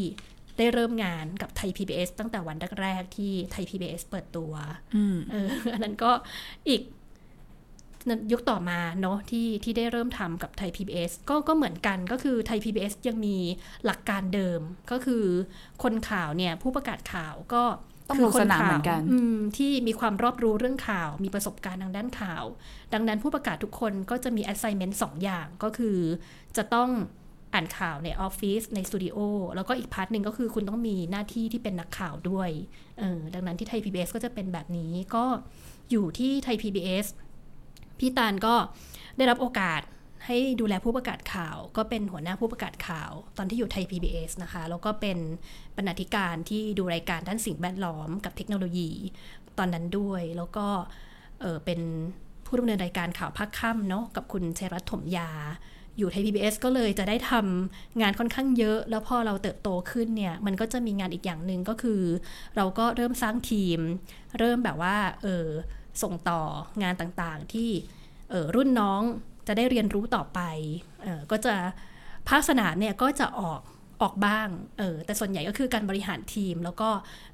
[0.58, 4.52] ได้เริ่มงานกับไทย PBS ตั้งแต่วันแรกๆที่ไทย PBS เปิดตัว
[4.96, 6.12] อืมเอออันนั้นก็
[6.70, 6.82] อีก
[8.32, 13.38] ยุคต่อมาเนาะที่ที่ได้เริ่มทำกับไทย PBS ก็ก็เหมือนกันก็คือไทย PBS ยังมี
[13.86, 15.26] หลักการเดิมก็คือ
[15.84, 17.64] คนข่าวเนี่ยผู้ประกาศข่าวก็
[18.10, 22.44] ต้องคือลงสนามข่าวเหมือนกันอืมที่มีความรอบรู้เรื่องข่าว มีประสบการณ์ทางด้านข่าว
[22.94, 25.98] ดังนั้นผู้ประกาศทุกคนก็จะมี assignment สองอย่างก็คือ
[26.58, 26.90] จะต้อง
[27.54, 29.18] อ่านข่าวในออฟฟิศในสตูดิโอ
[29.56, 32.50] แล้วก็อีก part หนึ่งก็คือคุณต้องมีหน้าที่ที่เป็นนักข่าวด้วย
[33.00, 35.26] เออดังนั้นที่ไทย PBS ก็จะเป็นแบบนี้ก็
[35.92, 37.06] อยู่ที่ไทย PBS
[38.00, 38.56] พี่ตาลก็
[39.18, 39.82] ได้รับโอกาส
[40.26, 45.18] ให้ดูแลผู้ประกาศข่าว ก็เป็นหัวหน้าผู้ประกาศข่าว ตอนที่อยู่ไทย PBS นะคะ แล้วก็เป็น
[45.78, 48.92] บรรณาธิการที่ดูรายการด้านสิ่งแวดล้อมกับเทคโนโลยี
[49.58, 50.68] ตอนนั้นด้วย แล้วก็
[51.42, 51.82] เออเป็น
[52.46, 55.32] ผู้ดำเนินรายการข่าวภาคค่ำเนาะกับคุณชัยรัตน์ถมยา
[55.98, 62.02] อยู่ไทย PBS ก็เลยจะได้ทำงานค่อนข้างเยอะ แล้วพอเราเติบโตขึ้นเนี่ย มันก็จะมีงานอีกอย่างหนึ่งก็คือ
[62.56, 63.80] เราก็เริ่มสร้างทีม
[64.40, 65.48] เริ่มแบบว่า เออ
[66.04, 66.42] ส่งต่อ
[66.84, 67.70] งานต่างๆ ที่
[68.30, 69.02] เออรุ่นน้อง
[69.48, 70.40] จะได้เรียนรู้ต่อไป
[71.04, 71.54] เออก็จะ
[72.30, 73.62] ภาคสนามเนี่ยก็จะออก
[74.04, 74.48] ออกบ้าง
[74.80, 76.90] เออแต่ส่วนใหญ่ก็คือการบริหารทีม แล้วก็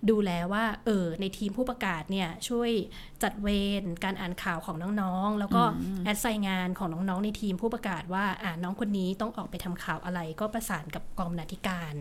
[0.10, 2.72] ดูแลว่าเออในทีมผู้ประกาศเนี่ยช่วย
[3.24, 3.48] จัดเว
[3.82, 5.64] รการอ่านข่าวของน้องๆ แล้วก็
[6.06, 11.94] แอดไซน์งานของน้องๆในทีมผู้ประกาศว่าอ่าน้องคนนี้ต้องออกไปทำข่าวอะไร ก็ประสานกับกองบรรณาธิการ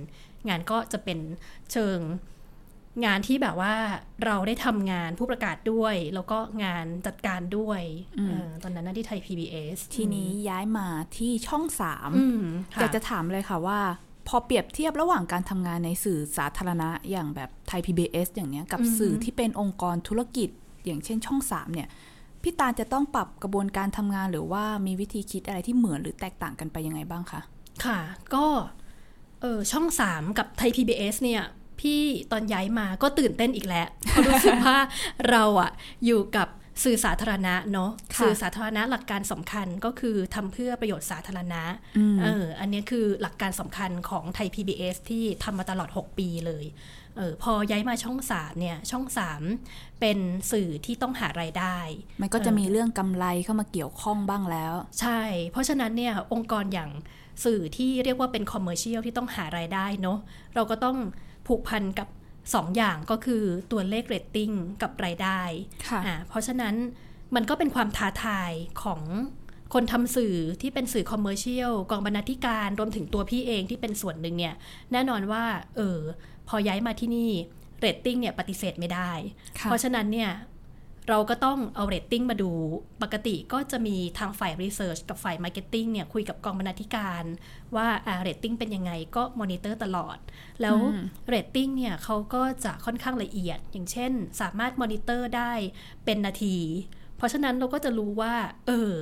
[0.48, 1.18] งานก็จะเป็น
[1.72, 1.98] เชิง
[3.04, 3.74] งานที่แบบว่า
[4.24, 7.80] เราได้ทำงานผู้ประกาศด้วย แล้วก็งานจัดการด้วย
[8.18, 13.80] เออตอนนั้นนะที่ไทย PBS ทีนี้ย้ายมาที่ช่องสามอืมค่ะอยากจะถามเลยค่ะว่า
[14.28, 20.48] พอเปรียบเทียบระหว่างการทำงานในสื่อสาธารณะอย่างแบบไทย PBS อย่างเนี้ยกับอือฮึสื่อที่เป็นองค์กรธุรกิจ
[20.86, 21.88] อย่างเช่นช่องสามเนี่ย
[22.42, 27.40] พี่ตาลจะต้องปรับกระบวนการทำงานหรือว่ามีวิธีคิดอะไรที่เหมือนหรือแตกต่างกันไปยังไงบ้างคะ
[27.84, 27.98] ค่ะ
[28.34, 28.44] ก็
[29.40, 31.42] เออช่องสามกับไทย PBS เนี่ย
[31.80, 32.00] พี่
[32.32, 34.78] ตอนย้ายมาก็ตื่นเต้นอีกแล้วเพราะรู้สึกว่า
[35.30, 35.70] เราอะ
[36.06, 36.48] อยู่กับ
[36.84, 41.62] สื่อสาธารณะเนาะค่ะสื่อสาธารณะหลักการสำคัญก็คือทำเพื่อประโยชน์สาธารณะ
[42.22, 46.64] เอออันนี้คือหลักการสำคัญของไทย PBS ที่ทำมาตลอด 6 ปีเลย
[47.16, 49.42] เออพอย้ายมาช่องสามเนี่ยช่องสาม
[50.00, 50.18] เป็น
[50.52, 51.76] สื่อที่ต้องหารายได้
[52.22, 55.20] มันก็จะมีเรื่องกำไรเข้ามาเกี่ยวข้องบ้างแล้ว ใช่
[55.52, 56.90] เพราะฉะนั้นเนี่ยองค์กรอย่าง
[57.44, 60.18] สื่อที่เรียกว่าเป็น commercial ที่ต้องหารายได้เนาะ
[60.54, 60.96] เราก็ต้อง
[61.46, 62.08] ผูกพันกับ
[62.42, 64.50] 2อย่างก็คือตัวเลขเรตติ้ง
[64.82, 65.40] กับรายได้
[65.88, 66.74] ค่ะอ่าเพราะฉะนั้น
[67.34, 68.52] มันก็เป็นความท้าทาย
[68.82, 69.00] ของ
[69.74, 74.54] คนทำสื่อที่เป็นสื่อ commercial กองบรรณาธิการรวมถึงตัวพี่เองที่เป็นส่วนหนึ่งเนี่ย
[74.92, 75.44] แน่นอนว่า
[75.76, 75.98] เออ
[76.48, 77.30] พอย้ายมาที่นี่
[77.78, 79.10] เรตติ้งเนี่ยปฏิเสธไม่ได้
[79.58, 80.30] ค่ะเพราะฉะนั้นเนี่ย
[81.08, 82.50] เราก็ต้องเอาเรตติ้งมาดู
[83.02, 87.24] ปกติก็จะมีทางฝ่าย research กับฝ่าย marketing เนี่ยคุยกับกองบรรณาธิการ
[87.76, 90.18] ว่าอ่าเรตติ้งเป็นยังไงก็มอนิเตอร์ตลอด
[90.60, 90.76] แล้ว
[91.28, 95.52] เรตติ้งเนี่ยเขาก็จะค่อนข้างละเอียด อย่างเช่น สามารถมอนิเตอร์ได้
[96.04, 96.56] เป็นนาที
[97.16, 98.34] เพราะฉะนั้นเราก็จะรู้ว่า
[98.66, 98.92] เออ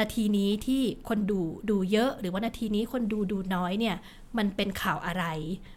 [0.00, 1.40] นาทีนี้ที่คนดู
[1.70, 3.96] ดูเยอะหรือว่านาทีนี้คนดูดูน้อยเนี่ย
[4.38, 5.24] มันเป็นข่าวอะไร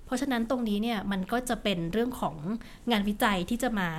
[0.05, 2.35] เพราะฉะนั้นตรงนี้เนี่ยมันก็จะเป็นเรื่องของ
[2.91, 3.89] งานวิจัยที่จะมา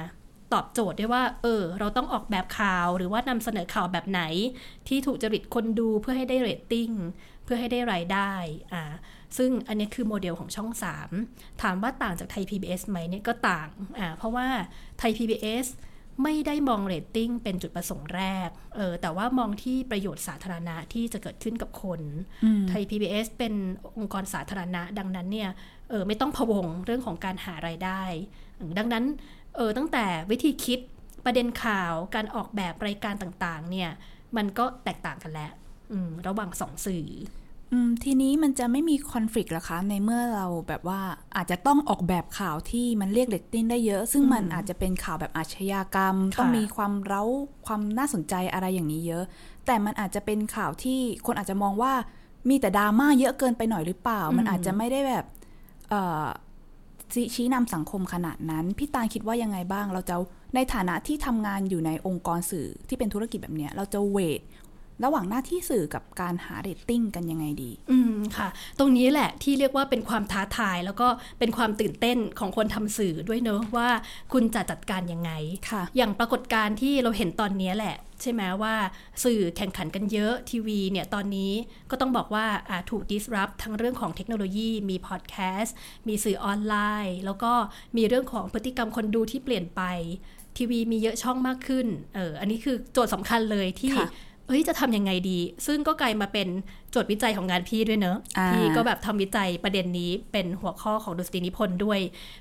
[0.53, 4.23] ตอบโจทย์ได้ว่า เออ เราต้องออกแบบข่าวหรือว่านำเสนอข่าวแบบไหน
[4.89, 6.91] ที่ถูกจริตคนดูเพื่อให้ได้เรตติ้ง
[7.45, 8.33] เพื่อให้ได้รายได้
[8.73, 8.83] อ่า
[9.39, 10.71] ซึ่งอันนี้คือโมเดลของช่อง
[11.17, 14.47] 3 ถามว่าต่างจากไทย PBS ไหมเนี่ยก็ต่างอ่าเพราะว่า
[14.99, 15.67] ไทย PBS
[16.23, 22.01] ไม่ได้มองเรตติ้งเป็นจุดประสงค์แรก เออ แต่ว่ามองที่ประโยชน์สาธารณะที่จะเกิดขึ้นกับคน
[22.69, 23.55] ไทย PBS เป็น
[23.99, 25.51] องค์กรสาธารณะ ดังนั้นเนี่ย
[25.91, 28.03] เออ ไม่ต้องพะวงเรื่องของการหารายได้
[28.59, 29.05] อืมดังนั้น
[29.40, 30.79] เออตั้งแต่วิธีคิด
[31.25, 33.91] ประเด็นข่าวการออกแบบรายการต่างๆ เนี่ย
[34.37, 35.53] มันก็แตกต่างกันแล้ว
[35.93, 37.07] อืมระหว่างสองสื่อ
[37.73, 41.01] อืมทีนี้มันจะไม่มีคอน FLICT หรอคะ ในเมื่อเราแบบว่า
[41.37, 47.23] อาจจะต้องออกแบบข่าวที่มันเรียกเรตติ้งได้เยอะ ซึ่งมันอาจจะเป็นข่าวแบบอาชญากรรมค่ะต้องมีความเร้า
[47.67, 49.25] ความน่าสนใจอะไรอย่างนี้เยอะ
[49.67, 51.93] แต่มันอาจจะเป็นข่าวที่คนอาจจะมองว่า
[52.49, 55.25] มีแต่ดราม่าเยอะเกินไปหน่อยหรือเปล่า มันอาจจะไม่ได้แบบ
[55.91, 56.27] เอ่อ
[57.15, 60.17] ชี้ชี้นำสังคมขนาดนั้น พี่ตาคิดว่ายังไงบ้าง เราจะ
[60.55, 64.41] ในฐานะที่ทำงานอยู่ในองค์กรสื่อที่เป็นธุรกิจแบบเนี้ย เราจะเวท
[65.05, 71.09] ระหว่างหน้าที่สื่อกับการหาเรตติ้งกันยังไงดี อืมค่ะ ตรงนี้แหละที่เรียกว่าเป็นความท้าทาย แล้วก็
[71.39, 73.89] เป็นความตื่นเต้นของคนทำสื่อด้วยเนอะว่า
[74.33, 75.31] คุณจะจัดการยังไง
[75.71, 78.75] ค่ะ อย่างปรากฏการณ์ที่เราเห็นตอนนี้แหละใช่ไหมว่า
[79.25, 81.53] สื่อแข่งขันกันเยอะทีวีเนี่ยตอนนี้
[81.91, 85.75] ก็ต้องบอกว่าอ่าถูก disrupt ทั้งเรื่องของเทคโนโลยี มีพอดแคสต์
[86.09, 86.75] มีสื่อออนไล
[87.07, 87.53] น์ แล้วก็
[87.97, 89.83] มีเรื่องของพฤติกรรมคนดูที่เปลี่ยนไป
[90.57, 94.09] ทีวีมีเยอะช่องมากขึ้นเอออันนี้คือโจทย์สำคัญเลยที่ค่ะ
[94.51, 96.49] เฮ้ยจะทำยังไงดี ซึ่งก็กลายมาเป็น
[96.91, 102.01] โจทย์วิจัยของงานพี่ด้วยเนอะอ่าพี่ก็แบบทำวิจัยประเด็นนี้เป็นหัวข้อของดุษฎีนิพนธ์ด้วย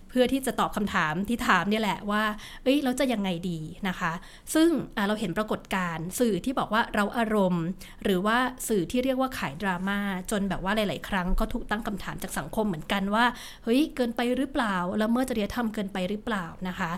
[0.10, 2.24] เพื่อที่จะตอบคำถามที่ถามเนี่ยแหละว่า
[2.63, 4.12] เอ้ยเราจะยังไงดีนะคะ
[4.54, 7.65] ซึ่งอ่าเราเห็นปรากฏการณ์สื่อที่บอกว่าเราอารมณ์
[8.04, 10.00] หรือว่าสื่อที่เรียกว่าขายดราม่า
[10.32, 13.26] จนแบบว่าหลาย ๆ ครั้งก็ถูกตั้งคำถามจากสังคมเหมือนกันว่า
[13.63, 16.91] เฮ้ยเกินไปหรือเปล่าละเมิดจริยธรรมเกินไปหรือเปล่านะคะ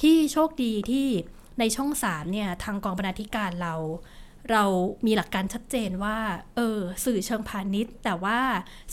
[0.00, 1.06] พี่โชคดีที่
[1.58, 3.74] ในช่องสามเนี่ยทางกองบรรณาธิการเรา
[4.52, 4.64] เรา
[5.06, 6.16] มีหลักการชัดเจนว่า
[6.56, 8.38] เออ สื่อเชิงพาณิชย์ แต่ว่า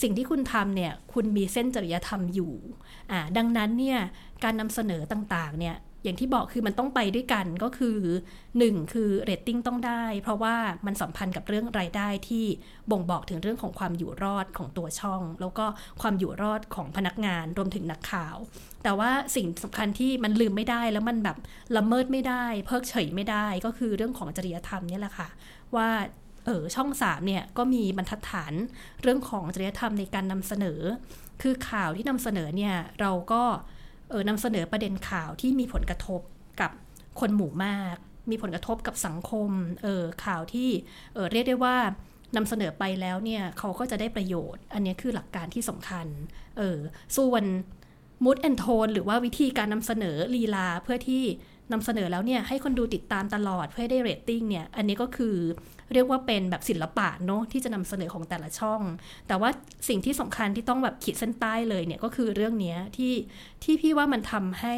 [0.01, 2.53] สิ่งที่คุณทำเนี่ย คุณมีเส้นจริยธรรมอยู่
[3.11, 3.99] อ่า ดังนั้นเนี่ย
[4.43, 7.97] การนำเสนอต่าง ๆ เนี่ย อย่างที่บอกคือมันต้องไปด้วยกันก็คือ
[8.45, 12.45] 1 คือเรตติ้งต้องได้ เพราะว่ามันสัมพันธ์กับเรื่องรายได้ที่
[12.91, 15.65] บ่งบอกถึงเรื่องของความอยู่รอดของตัวช่อง แล้วก็
[16.01, 18.35] ความอยู่รอดของพนักงานรวมถึงนักข่าว
[18.83, 21.37] แต่ว่าสิ่งสำคัญที่มันลืมไม่ได้แล้วมันแบบ
[21.77, 25.29] ละเมิดไม่ได้ เพิกเฉยไม่ได้ก็คือเรื่องของจริยธรรมนี่แหละค่ะ
[25.75, 25.89] ว่า
[26.45, 28.53] เออช่องสามเนี่ยก็มีบรรทัดฐาน
[29.01, 30.81] เรื่องของจริยธรรมในการนำเสนอ
[31.41, 33.43] คือข่าวที่นำเสนอเนี่ยเราก็
[34.29, 36.21] นำเสนอประเด็นข่าวที่มีผลกระทบ
[36.61, 36.71] กับ
[37.19, 37.95] คนหมู่มาก
[38.29, 39.49] มีผลกระทบกับสังคม
[39.83, 40.69] เออข่าวที่
[41.13, 41.75] เออเรียกได้ว่า
[42.35, 46.07] นำเสนอไปแล้วเนี่ยเขาก็จะได้ประโยชน์ อันนี้คือหลักการที่สำคัญ
[46.57, 46.77] เออ
[47.17, 47.43] ส่วน
[48.23, 51.23] มูดแอนโทนหรือว่าวิธีการนำเสนอลีลาเพื่อที่
[51.71, 55.35] นำเสนอแล้วเนี่ยให้คนดูติดตามตลอดเพื่อให้ได้เรตติ้งเนี่ยอันนี้ก็คือ
[55.93, 58.81] เรียกว่าเป็นแบบศิลปะเนาะที่จะนำเสนอของแต่ละช่อง
[59.27, 59.49] แต่ว่า
[59.89, 63.13] สิ่งที่สำคัญที่ต้องแบบขีดเส้นใต้เลยเนี่ยก็คือเรื่องนี้ที่
[63.63, 64.75] ที่พี่ว่ามันทำให้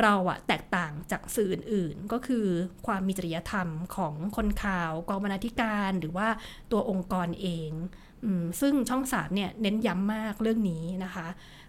[0.00, 2.46] เราอะแตกต่างจากสื่ออื่นๆ ก็คือ
[2.86, 6.28] ความมีจริยธรรมของคนข่าวกองบรรณาธิการ หรือว่า
[6.72, 7.70] ตัวองค์กรเอง
[8.60, 11.26] ซึ่งช่องสามเนี่ยเน้นย้ำมากเรื่องนี้นะคะ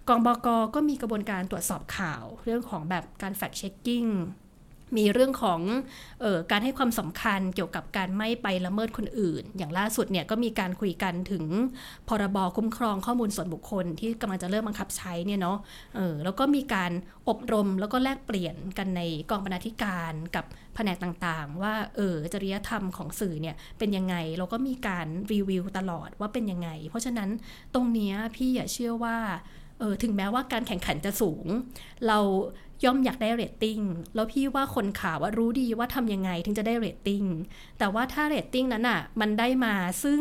[0.07, 4.05] กองบกก็มีกระบวนการตรวจสอบข่าว เรื่องของแบบการแฟกเช็คกิ้ง
[4.97, 5.59] มีเรื่องของ
[6.23, 11.43] ออการให้ความสำคัญเกี่ยวกับการไม่ไปละเมิดคนอื่น อย่างล่าสุดเนี่ยก็มีการคุยกันถึง
[12.09, 15.57] พรบคุ้มครองข้อมูลส่วนบุคคลที่กำลังจะเริ่มบังคับใช้เนี่ยเนาะ
[15.97, 16.91] ออแล้วก็มีการ
[17.29, 27.29] อบรมแล้วก็แลกเปลี่ยนกันในกองบรรณาธิการกับแผนกต่างๆ ว่าเออจริยธรรมของสื่อเนี่ยเป็นยังไงเราก็มีการรีวิวตลอดว่าเป็นยังไง เพราะฉะนั้น
[27.73, 29.17] ตรงนี้พี่ยังเชื่อว่า
[29.81, 31.45] เออถึงแม้ว่าการแข่งขันจะสูง
[32.07, 32.19] เรา
[32.85, 33.79] ย่อมอยากได้เรตติ้ง
[34.15, 37.23] แล้วพี่ว่าคนข่าวว่ารู้ดีว่าทำยังไงถึงจะได้เรตติ้ง
[37.79, 40.19] แต่ว่าถ้าเรตติ้งนั้นอะมันได้มาซึ่ง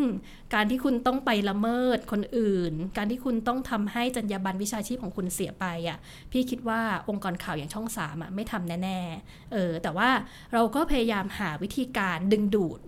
[0.54, 5.98] การที่คุณต้องไปละเมิดคนอื่น การที่คุณต้องทำให้จรรยาบรรณวิชาชีพของคุณเสียไปอะ
[6.32, 10.10] พี่คิดว่าองค์กรข่าวอย่างช่องสามอะไม่ทำแน่ๆเออแต่ว่า
[10.52, 12.80] เราก็พยายามหาวิธีการดึงดูด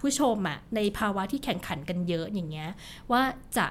[0.00, 2.70] ผู้ชมอะในภาวะที่แข่งขันกันเยอะอย่างเงี้ย
[3.12, 3.22] ว่า
[3.56, 3.66] จะ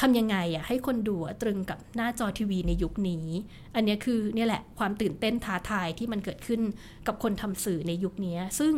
[0.00, 3.26] ทำยังไงอะให้คนดูตรึงกับหน้าจอทีวีในยุคนี้
[3.74, 6.60] อันนี้คือเนี่ยแหละความตื่นเต้นท้าทายที่มันเกิดขึ้น
[7.06, 8.74] กับคนทำสื่อในยุคนี้ซึ่ง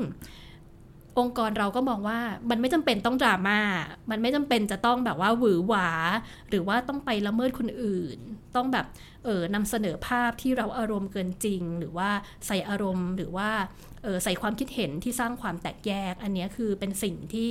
[1.19, 3.61] องค์กรเราก็มองว่ามันไม่จำเป็นต้องดราม่า
[4.11, 5.91] มันไม่จำเป็นจะต้องแบบว่าหวือหวา
[6.49, 8.19] หรือว่าต้องไปละเมิดคนอื่น
[8.57, 8.87] ต้องแบบ
[9.25, 12.11] เออนำเสนอภาพที่เราอารมณ์เกินจริง หรือว่า
[12.47, 13.51] ใส่อารมณ์หรือว่า
[14.03, 17.51] เออใส่ความคิดเห็นที่สร้างความแตกแยก อันนี้คือเป็นสิ่งที่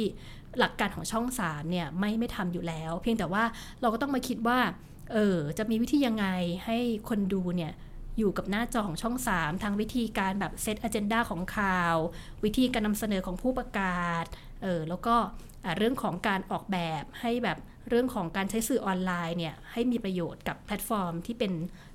[0.59, 3.43] หลักการของช่องสามเนี่ยไม่ไม่ทำอยู่แล้ว เพียงแต่ว่า
[3.81, 4.59] เราก็ต้องมาคิดว่า
[5.13, 6.25] เออจะมีวิธียังไง
[6.65, 6.77] ให้
[7.09, 7.71] คนดูเนี่ย
[8.17, 11.95] อยู่กับหน้าจอของช่อง 3 ทางวิธีการแบบเซตอ g e n d a ของข่าว
[12.43, 14.25] วิธีการนำเสนอของผู้ประกาศ
[14.61, 15.15] เออแล้วก็
[15.77, 17.57] เรื่องของการออกแบบให้แบบ
[17.89, 21.51] เรื่องของการใช้สื่อออนไลน์เนี่ยให้มีประโยชน์กับแพลตฟอร์ม ที่เป็น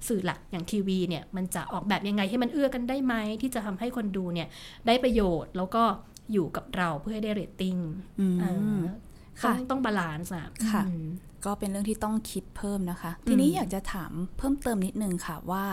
[0.08, 4.48] สื่อหลักอย่างทีวีเนี่ยมันจะออกแบบยังไงให้มันเอื้อกันได้ไหมที่จะทำให้คนดูเนี่ย
[4.86, 5.84] ได้ประโยชน์แล้วก็
[6.32, 7.76] อยู่กับเราเพื่อให้ได้เรตติ้ง
[9.44, 10.82] ต้องต้อง balance อะค่ะ
[11.44, 15.64] ก็เป็นเรื่องที่ต้องคิดเพิ่มนะคะ ทีนี้อยากจะถามเพิ่มเติมนิดนึงค่ะว่า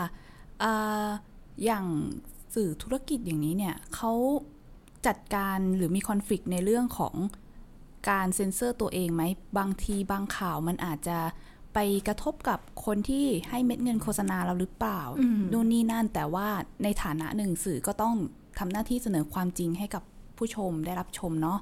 [1.64, 1.86] อย่าง
[2.54, 4.12] สื่อธุรกิจอย่างนี้เนี่ยเขา
[5.06, 7.14] จัดการหรือมี conflict ในเรื่องของ
[8.10, 9.22] การเซ็นเซอร์ตัวเองไหม
[9.58, 11.18] บางทีบางข่าวมันอาจจะ
[11.74, 15.00] ไปกระทบกับคนที่ให้เม็ดเงินโฆษณาเราหรือเปล่า
[15.52, 16.48] นู่นนี่นั่นแต่ว่า
[16.82, 18.14] ในฐานะหนึ่งสื่อก็ต้อง
[18.58, 20.02] ทำหน้าที่เสนอความจริงให้กับ
[20.42, 21.58] ผู้ชมได้รับชมเนาะ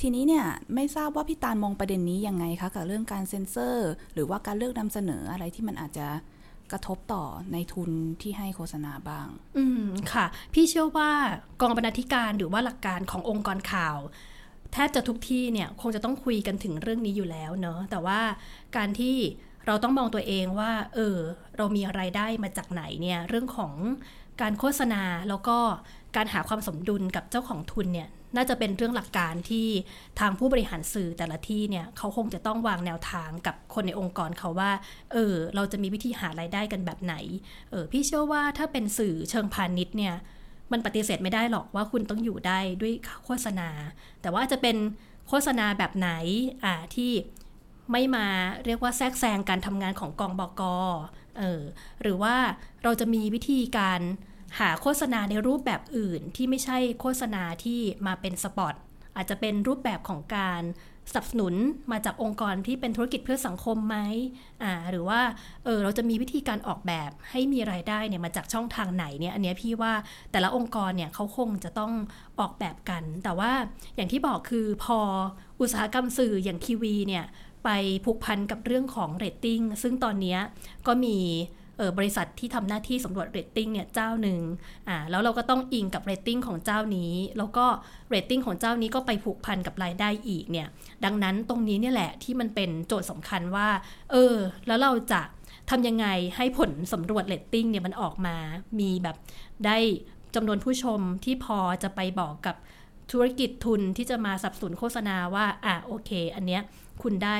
[0.00, 6.08] ทีนี้เนี่ยไม่ทราบว่าพี่ตาลมองประเด็นนี้ยังไงคะกับเรื่องการเซ็นเซอร์ หรือว่าการเลือกนำเสนออะไรที่มันอาจจะ
[6.72, 7.90] กระทบต่อในทุน
[8.22, 9.28] ที่ให้โฆษณาบ้าง
[9.58, 11.10] อืมค่ะ พี่เชื่อว่า
[11.60, 13.96] กองบรรณาธิการหรือว่าหลักการขององค์กรข่าว
[14.72, 18.20] แทบจะทุกที่เนี่ยคงจะต้องคุยกันถึงเรื่องนี้อยู่แล้วเนาะแต่ว่า
[18.76, 19.16] การที่
[19.66, 21.18] เราต้องมองตัวเองว่า เออ
[21.56, 23.74] เรามีไรายได้มาจากไหนเนี่ย เรื่องของ
[24.40, 25.58] การโฆษณาแล้วก็
[26.16, 29.66] การหาความสมดุลกับเจ้าของทุนเนี่ยน่าจะเป็นเรื่องหลักการที่
[30.20, 34.70] ทางผู้บริหารสื่อแต่ละที่เนี่ยเขาคงจะต้องวางแนวทางกับคนในองค์กรเขาว่า
[35.12, 37.14] เออ เราจะมีวิธีหารายได้กันแบบไหน
[37.70, 40.14] เออ พี่เชื่อว่าถ้าเป็นสื่อเชิงพาณิชย์เนี่ย
[40.72, 42.94] มันปฏิเสธไม่ได้หรอกว่าคุณต้องอยู่ได้ด้วย
[43.24, 43.68] โฆษณา
[44.20, 44.76] แต่ว่าจะเป็น
[45.28, 46.10] โฆษณาแบบไหน
[46.64, 47.12] อ่า ที่
[47.92, 48.26] ไม่มา
[48.66, 50.62] เรียกว่าแทรกแซงการทำงานของกองบก
[51.38, 51.62] เออ
[52.02, 52.36] หรือว่า
[52.82, 54.00] เราจะมีวิธีการ
[54.58, 58.74] หาโฆษณาในรูปแบบอื่นที่ไม่ใช่โฆษณาที่มาเป็นสปอต
[59.16, 60.62] อาจจะเป็นรูปแบบของการ
[61.12, 61.54] สนับสนุน
[61.92, 63.96] มาจากองค์กรที่เป็นธุรกิจเพื่อสังคมไหม
[64.62, 65.20] อ่าหรือว่า
[65.64, 69.92] เออเราจะมีวิธีการออกแบบให้มีรายได้เนี่ยมาจากช่องทางไหนเนี่ยอันนี้พี่ว่า
[70.32, 71.92] แต่ละองค์กรเนี่ยเขาคงจะต้อง
[72.40, 73.52] ออกแบบกัน แต่ว่า
[73.96, 74.98] อย่างที่บอกคือพอ
[75.60, 77.24] อุตสาหกรรมสื่ออย่างทีวีเนี่ย
[77.64, 77.68] ไป
[78.04, 80.36] ผูกพันกับเรื่องของเรตติ้งซึ่งตอนนี้
[80.86, 81.16] ก็มี
[81.98, 84.40] บริษัทที่ทำหน้าที่สำรวจเรตติ้งเนี่ยเจ้าหนึ่ง
[84.88, 87.66] อ่าแล้วเราก็ต้องอิงกับเรตติ้งของเจ้านี้ แล้วก็
[88.10, 90.68] เรตติ้งของเจ้านี้ก็ไปผูกพันกับรายได้อีกเนี่ย
[91.04, 93.68] ดังนั้นตรงนี้เนี่ยแหละที่มันเป็นโจทย์สำคัญว่า
[94.10, 94.34] เออ
[94.66, 95.22] แล้วเราจะ
[95.70, 98.36] ทำยังไงให้ผลสำรวจเรตติ้งเนี่ยมันออกมา
[98.80, 99.16] มีแบบ
[99.66, 99.78] ได้
[100.34, 102.56] จำนวนผู้ชมที่พอจะไปบอกกับ
[103.12, 106.62] ธุรกิจทุนที่จะมาสนับสนุนโฆษณาว่า อะโอเค อันเนี้ย
[107.02, 107.36] คุณได้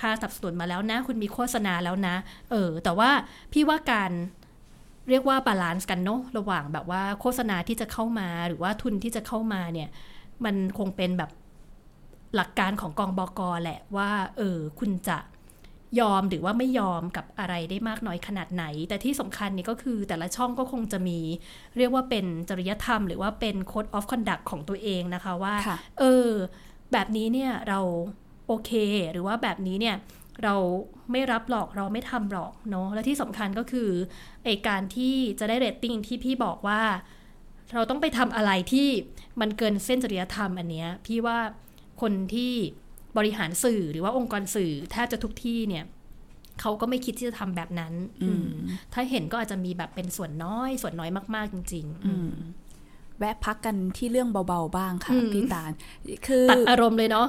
[0.00, 2.16] ค่าสนับสนุนมาแล้วนะ คุณมีโฆษณาแล้วนะ
[2.50, 3.10] เออ แต่ว่า
[3.52, 4.10] พี่ว่าการ
[5.08, 9.88] เรียกว่า balance กันเนาะระหว่างแบบว่าโฆษณาที่จะเข้ามาหรือว่าทุนที่จะเข้ามาเนี่ย
[10.44, 11.30] มันคงเป็นแบบ
[12.34, 15.18] หลักการของกองบอกอแหละว่า เออ คุณจะ
[16.00, 21.18] ยอมหรือว่าไม่ยอมกับอะไรได้มากน้อยขนาดไหน แต่ที่สำคัญนี่ก็คือแต่ละช่องก็คงจะมี
[21.76, 25.54] เรียกว่าเป็นจริยธรรม หรือว่าเป็น code of conduct ของตัวเองนะคะว่า
[25.98, 26.28] เออ
[26.92, 27.80] แบบนี้เนี่ยเรา
[28.50, 28.72] โอเค
[29.12, 29.96] หรือว่าแบบนี้เนี่ย
[30.42, 30.54] เรา
[31.12, 33.90] ไม่รับหรอกเราไม่ทำหรอกเนาะและที่สำคัญก็คือ
[34.44, 36.80] ไอการที่จะได้เรตติ้งที่พี่บอกว่า
[37.74, 38.88] เราต้องไปทำอะไรที่
[39.40, 41.38] มันเกินเส้นจริยธรรมอันเนี้ยพี่ว่า
[42.00, 42.52] คนที่
[43.16, 45.84] บริหารสื่อหรือว่าองค์กรสื่อแทบจะทุกที่เนี่ย
[46.60, 47.92] เขาก็ไม่คิดที่จะทำแบบนั้น
[48.92, 52.59] ถ้าเห็นก็อาจจะมีแบบเป็นส่วนน้อย ส่วนน้อยมาก ๆ จริง ๆ
[53.20, 55.70] แวะพักกันที่เรื่องเบาๆบ้างค่ะอืมพี่ตาล
[56.26, 57.26] คือตัดอารมณ์เลยเนาะ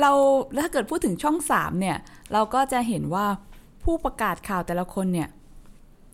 [0.00, 0.12] เรา
[0.60, 1.96] ถ้าเกิดพูดถึงช่องสามเนี่ย
[2.32, 3.26] เราก็จะเห็นว่า
[3.84, 5.28] ผู้ประกาศข่าวแต่ละคนเนี่ย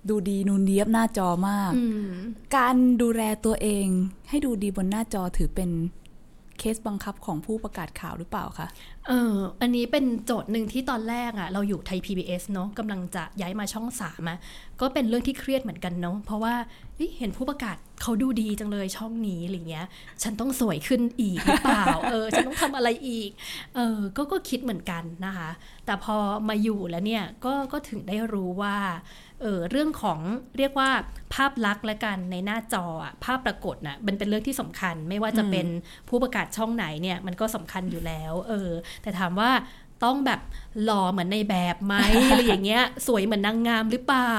[0.09, 2.12] ดูดีนูนเดียบหน้าจอมากอืม
[2.56, 3.87] การดูแลตัวเอง
[4.28, 5.70] ให้ดูดีบนหน้าจอถือเป็น
[6.61, 8.68] เคสบังคับของผู้ประกาศข่าวหรือเปล่าคะ
[9.09, 14.38] เออ อันนี้เป็นโจทย์หนึ่งที่ตอนแรกอะ่ะเราอยู่ไทย PBS เนาะกำลังจะย้ายมาช่องสามอะ
[14.81, 16.55] ก็เป็นเรื่องที่เครียดเหมือนกันเนาะเพราะว่า
[16.96, 19.87] เฮ้ยเห็นผู้ประกาศเขาดูดีจังเลยช่องนี้อะไรเงี้ย
[20.23, 23.31] ฉันต้องสวยขึ้นอีกหรือเปล่า เออ ฉันต้องทำอะไรอีก
[23.75, 25.51] เออ ก็ก็คิดเหมือนกันนะคะ
[25.87, 26.16] แต่พอ
[26.49, 28.77] มาอยู่แล้วเนี่ย ก็ก็ถึงได้รู้ว่า
[29.40, 30.18] เออเรื่องของ
[30.59, 30.90] เรียกว่า
[31.35, 35.66] ภาพลักษณ์และกันในหน้าจออะภาพปรากฏน่ะมันเป็นเรื่องที่สำคัญ ไม่ว่าจะเป็น
[36.09, 38.70] ผู้ประกาศช่องไหนเนี่ยมันก็สำคัญอยู่แล้ว เออ
[39.03, 39.50] แต่ถามว่า
[40.05, 40.40] ต้องแบบ
[40.85, 41.94] หล่อเหมือนในแบบไหม
[42.29, 44.37] อะไรอย่างเงี้ย สวยเหมือนนางงามหรือเปล่า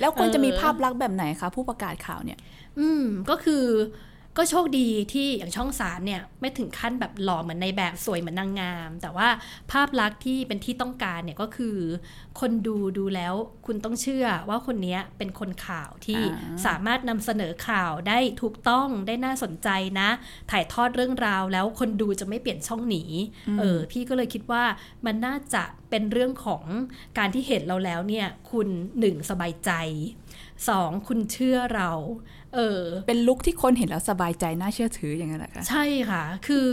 [0.00, 2.38] แล้วควรจะมีเออภาพลักษณ์แบบไหนคะผู้ประกาศข่าวเนี่ย
[2.78, 3.64] อืมก็คือ
[4.36, 9.28] ก็โชคดีที่อย่างช่องสามเนี่ยไม่ถึงขั้นแบบหล่อเหมือนในแบบสวยเหมือนนางงาม แต่ว่า
[9.72, 11.76] ภาพลักษณ์ที่เป็นที่ต้องการเนี่ยก็คือ
[12.40, 13.34] คนดูดูแล้ว
[13.66, 19.68] คุณต้องเชื่อว่าคนเนี้ยเป็นคนข่าวที่อ่าสามารถนำเสนอข่าวได้ถูกต้องได้น่าสนใจ
[20.00, 20.08] นะ
[20.50, 23.04] ถ่ายทอดเรื่องราวแล้วคนดูจะไม่เปลี่ยนช่องหนี
[23.58, 24.64] เออพี่ก็เลยคิดว่า
[25.06, 26.64] มันน่าจะเป็นเรื่องของ
[27.18, 28.68] การที่เห็นเราแล้วเนี่ยคุณ
[28.98, 29.70] หนึ่งสบายใจ
[30.68, 31.90] สองคุณเชื่อเรา
[32.54, 36.66] เออ เป็นลุคที่คนเห็นแล้วสบายใจน่าเชื่อถืออย่างนั้นแหละคะใช่ค่ะ คือ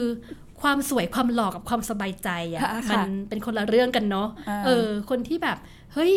[0.61, 5.57] ความสวยความหล่อกับความสบายใจอะ่ะค่ะมันเป็นคนละเรื่องกันเนาะอ่าเออ คนที่แบบ
[5.93, 6.13] เฮ้ย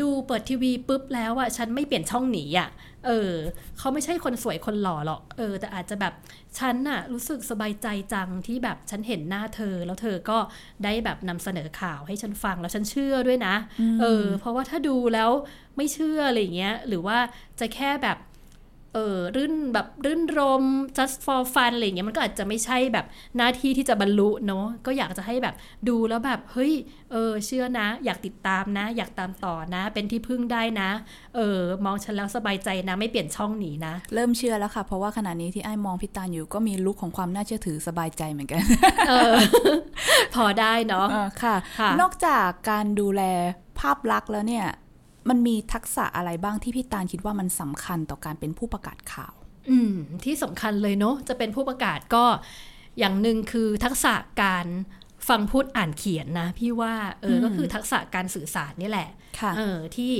[0.00, 2.68] ดูเปิดทีวีปุ๊บแล้วอะ่ะฉันไม่เปลี่ยนช่องหนีอะ่ะ
[3.06, 3.32] เออ
[3.78, 6.14] เขาไม่ใช่คนสวยคนหล่อหรอกเออ แต่อาจจะแบบ
[6.58, 10.38] ฉันน่ะรู้สึกสบายใจจังที่แบบฉันเห็นหน้าเธอ แล้วเธอก็
[10.84, 13.54] ได้แบบนำเสนอข่าวให้ฉันฟังแล้วฉันเชื่อด้วยนะ
[14.00, 15.30] เออ เพราะว่าถ้าดูแล้ว
[15.76, 17.18] ไม่เชื่ออะไรอย่างเงี้ย หรือว่า
[17.60, 20.64] จะแค่แบบเออรื่นแบบรื่นรม
[20.96, 23.06] just for fun อะไรอย่างเงี้ยมันก็อาจจะไม่ใช่แบบ
[23.36, 25.54] หน้าที่ที่จะบรรลุเนาะก็อยากจะให้แบบ
[25.88, 26.72] ดูแล้วแบบเฮ้ย
[27.12, 30.90] เออเชื่อนะ อยากติดตามนะ อยากตามต่อนะ เป็นที่พึ่งได้นะ
[31.36, 38.60] เออมองฉันแล้วสบายใจนะ ไม่เปลี่ยนช่องหนีนะ เริ่มเชื่อแล้วค่ะ เพราะว่าขณะนี้ที่ไอ้มองพี่ตาลอยู่ก็มีลุคของความน่าเชื่อถือสบายใจเหมือนกัน
[39.08, 39.34] เออ
[40.34, 43.22] พอได้เนาะอ่าค่ะค่ะ นอกจากการดูแล
[43.78, 44.66] ภาพลักษณ์แล้วเนี่ย
[45.28, 49.34] มันมีทักษะอะไรบ้างที่พี่ตาลคิดว่ามันสำคัญต่อการเป็นผู้ประกาศข่าว
[49.70, 52.24] อืม ที่สำคัญเลยเนาะจะเป็นผู้ประกาศก็
[52.98, 54.66] อย่างหนึ่งคือทักษะการ
[55.28, 59.08] ฟังพูดอ่านเขียนนะ พี่ว่าเอออมก็คือทักษะการสื่อสารนี่แหละ
[59.40, 60.12] ค่ะเออที่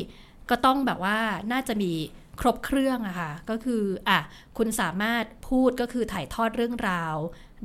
[0.51, 1.19] ก็ต้องแบบว่า
[1.53, 1.93] น่าจะมี
[2.41, 4.19] ครบเครื่องอะค่ะก็คืออะ
[4.59, 7.15] คุณสามารถพูดก็คือถ่ายทอดเรื่องราว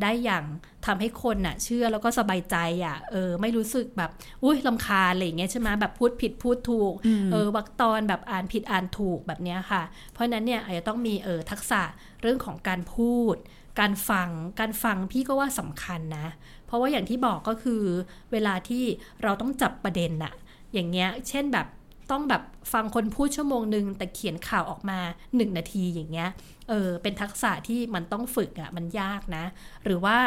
[0.02, 0.44] ได้อย่าง
[0.86, 4.12] ทำให้คนน่ะ เชื่อแล้วก็สบายใจอะเออไม่รู้สึกแบบ
[4.44, 11.82] อุ้ยลำคาญอะไรอย่างเงี้ยใช่ไหมแบบพูดผิดพูดถูกอืมเออวรรคตอนแบบอ่านผิดอ่านถูกแบบเนี้ยค่ะ เพราะฉะนั้นเนี่ยอาจจะต้องมีเออทักษะ
[12.22, 13.36] เรื่องของการพูด
[13.80, 14.30] การฟัง
[14.60, 16.28] การฟังพี่ก็ว่าสำคัญนะ
[16.66, 17.84] เพราะว่าอย่างที่บอกก็คือ
[18.32, 18.84] เวลาที่
[19.24, 20.34] เราต้องจับประเด็นน่ะ
[20.74, 21.68] อย่างเงี้ย เช่นแบบ
[22.14, 25.00] ต้องแบบฟังคนพูดชั่วโมงหนึ่งแต่เขียนข่าวออกมา
[25.36, 26.30] หนึ่งนาทีอย่างเงี้ย
[26.70, 29.46] เออ เป็นทักษะที่มันต้องฝึกอะ่ะ มันยากนะ
[29.84, 30.18] หรือว่า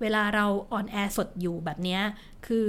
[0.00, 2.02] เวลาเรา on air สดอยู่แบบเนี้ย
[2.48, 2.68] คือ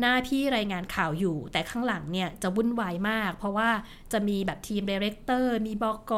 [0.00, 3.70] หน้าที่รายงานข่าวอยู่ แต่ข้างหลังเนี่ยจะวุ่นวายมาก เพราะว่า
[4.12, 6.12] จะมีแบบทีม director มีบก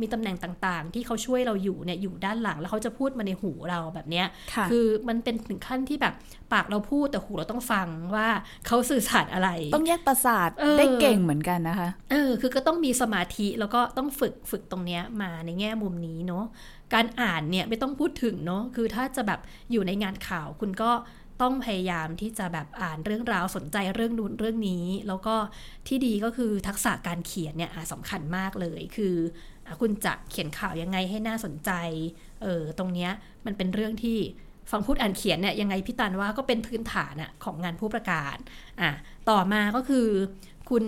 [0.00, 6.14] มีตำแหน่งต่างๆ ที่เขาช่วยเราอยู่เนี่ยอยู่ด้านหลัง แล้วเขาจะพูดมาในหูเราแบบเนี้ยค่ะคือมันเป็นถึงขั้นที่แบบ
[6.52, 8.28] ปากเราพูดแต่หูเราต้องฟังว่า
[8.66, 16.44] เขาสื่อสารอะไร ต้องแยกประสาทเออได้เก่งเหมือนกันนะคะเออคือก็ต้องมีสมาธิแล้วก็ต้องฝึกฝึกตรงเนี้ยมาในแง่มุมนี้เนาะ
[16.94, 19.40] การอ่านเนี่ยไม่ต้องพูดถึงเนาะคือถ้าจะแบบ
[19.72, 20.90] อยู่ในงานข่าวคุณก็
[21.42, 25.34] ต้องพยายามที่จะแบบอ่านเรื่องราวสนใจเรื่องนู้นเรื่องนี้ แล้วก็
[25.88, 29.14] ที่ดีก็คือทักษะการเขียนเนี่ยสำคัญมากเลย คือ
[29.66, 31.70] อคุณจะเขียนข่าวยังไงให้น่าสนใจ
[32.42, 33.10] เออตรงเนี้ย
[33.46, 34.18] มันเป็นเรื่องที่
[34.70, 38.36] ฟังพูดอ่านเขียนเนี่ยยังไงพี่ตันว่าก็เป็นพื้นฐานอะของงานผู้ประกาศ
[38.80, 38.90] อะ
[39.30, 40.06] ต่อมาก็คือ
[40.70, 40.84] คุณ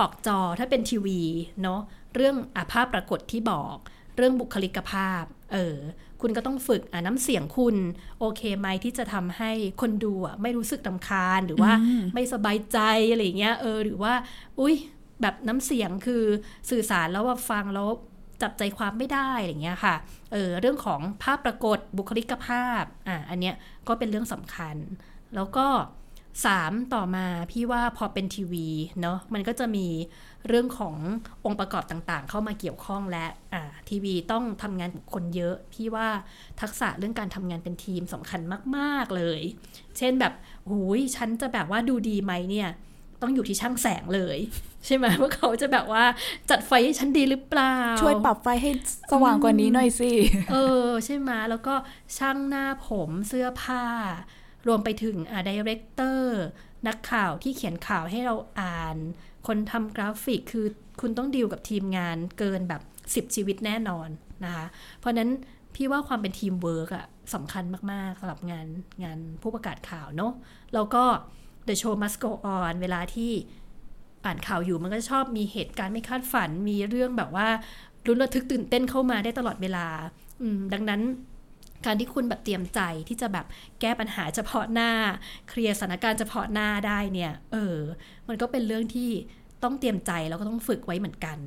[0.00, 1.20] ออกจอถ้าเป็นทีวี
[1.62, 1.80] เนาะ
[2.14, 3.76] เรื่องอาภาพปรากฏที่บอก
[4.16, 5.76] เรื่องบุคลิกภาพเออ
[6.22, 7.76] คุณก็ต้องฝึกอะน้ำเสียงคุณ
[8.18, 12.78] โอเคไหมที่จะทำให้คนดูอะไม่รู้สึกรำคาญหรือว่าอืมไม่สบายใจ
[13.10, 14.14] อะไรอย่างเงี้ยเออหรือว่า
[14.60, 14.74] อุ้ย
[15.22, 16.24] แบบน้ำเสียงคือ
[16.70, 17.88] สื่อสารแล้วว่าฟังแล้ว
[18.42, 19.94] จับใจความไม่ได้อะไรอย่างเงี้ยค่ะ
[20.32, 23.54] เออเรื่องของภาพปรากฏบุคลิกภาพ อะอันเนี้ย
[23.88, 24.76] ก็เป็นเรื่องสำคัญ
[25.34, 25.66] แล้วก็
[26.46, 28.68] สามต่อมาพี่ว่าพอเป็นทีวี
[29.00, 29.86] เนาะมันก็จะมี
[30.48, 30.96] เรื่องของ
[31.44, 36.08] องค์ประกอบต่างๆ เข้ามาเกี่ยวข้องและอ่าทีวีต้องทำงานกับคนเยอะ พี่ว่า
[36.60, 38.40] ทักษะเรื่องการทำงานเป็นทีมสำคัญ
[38.76, 39.40] มากๆเลย
[39.98, 40.32] เช่นแบบ
[40.68, 42.70] หูยฉันจะแบบว่าดูดีไหมเนี่ย
[43.22, 44.38] ต้องอยู่ที่ช่างแสงเลย
[44.86, 46.04] ใช่ไหมว่าเขาจะแบบว่า
[46.50, 48.70] จัดไฟให้ฉันดีหรือเปล่า ช่วยปรับไฟให้
[49.12, 50.12] สว่างกว่านี้หน่อยสิ
[50.52, 51.74] เออ ใช่ไหมแล้วก็
[52.18, 53.84] ช่างหน้าผมเสื้อผ้า
[54.66, 56.40] รวมไปถึงอ่า director
[56.88, 58.96] นักข่าวที่เขียนข่าวให้เราอ่าน
[59.46, 60.66] คนทำกราฟิกคือ
[61.00, 62.82] คุณต้องดีลกับทีมงานเกินแบบ
[63.28, 64.08] 10 ชีวิตแน่นอน
[64.44, 64.66] นะคะ
[64.98, 65.30] เพราะนั้น
[65.74, 68.66] พี่ว่าความเป็นทีมเวิร์กอะสำคัญมาก ๆสำหรับงาน
[69.04, 70.32] งานผู้ประกาศข่าวเนาะ
[70.74, 71.04] แล้วก็
[71.66, 73.32] The Show Must Go On เวลาที่
[74.24, 77.48] อ่านข่าวอยู่มันก็ชอบมีเหตุการณ์ไม่คาดฝันมีเรื่องแบบว่า
[78.06, 79.86] ลุ้นระทึกตื่นเต้นเข้ามาได้ตลอดเวลา
[80.72, 81.00] ดังนั้น
[81.86, 83.46] การที่คุณแบบเตรียมใจที่จะแบบ
[83.80, 84.90] แก้ปัญหาเฉพาะหน้า
[85.48, 87.78] เคลียร์สถานการณ์เฉพาะหน้าได้เนี่ย เออ
[88.28, 89.10] มันก็เป็นเรื่องที่
[89.62, 91.38] ต้องเตรียมใจแล้วก็ต้องฝึกไว้เหมือนกัน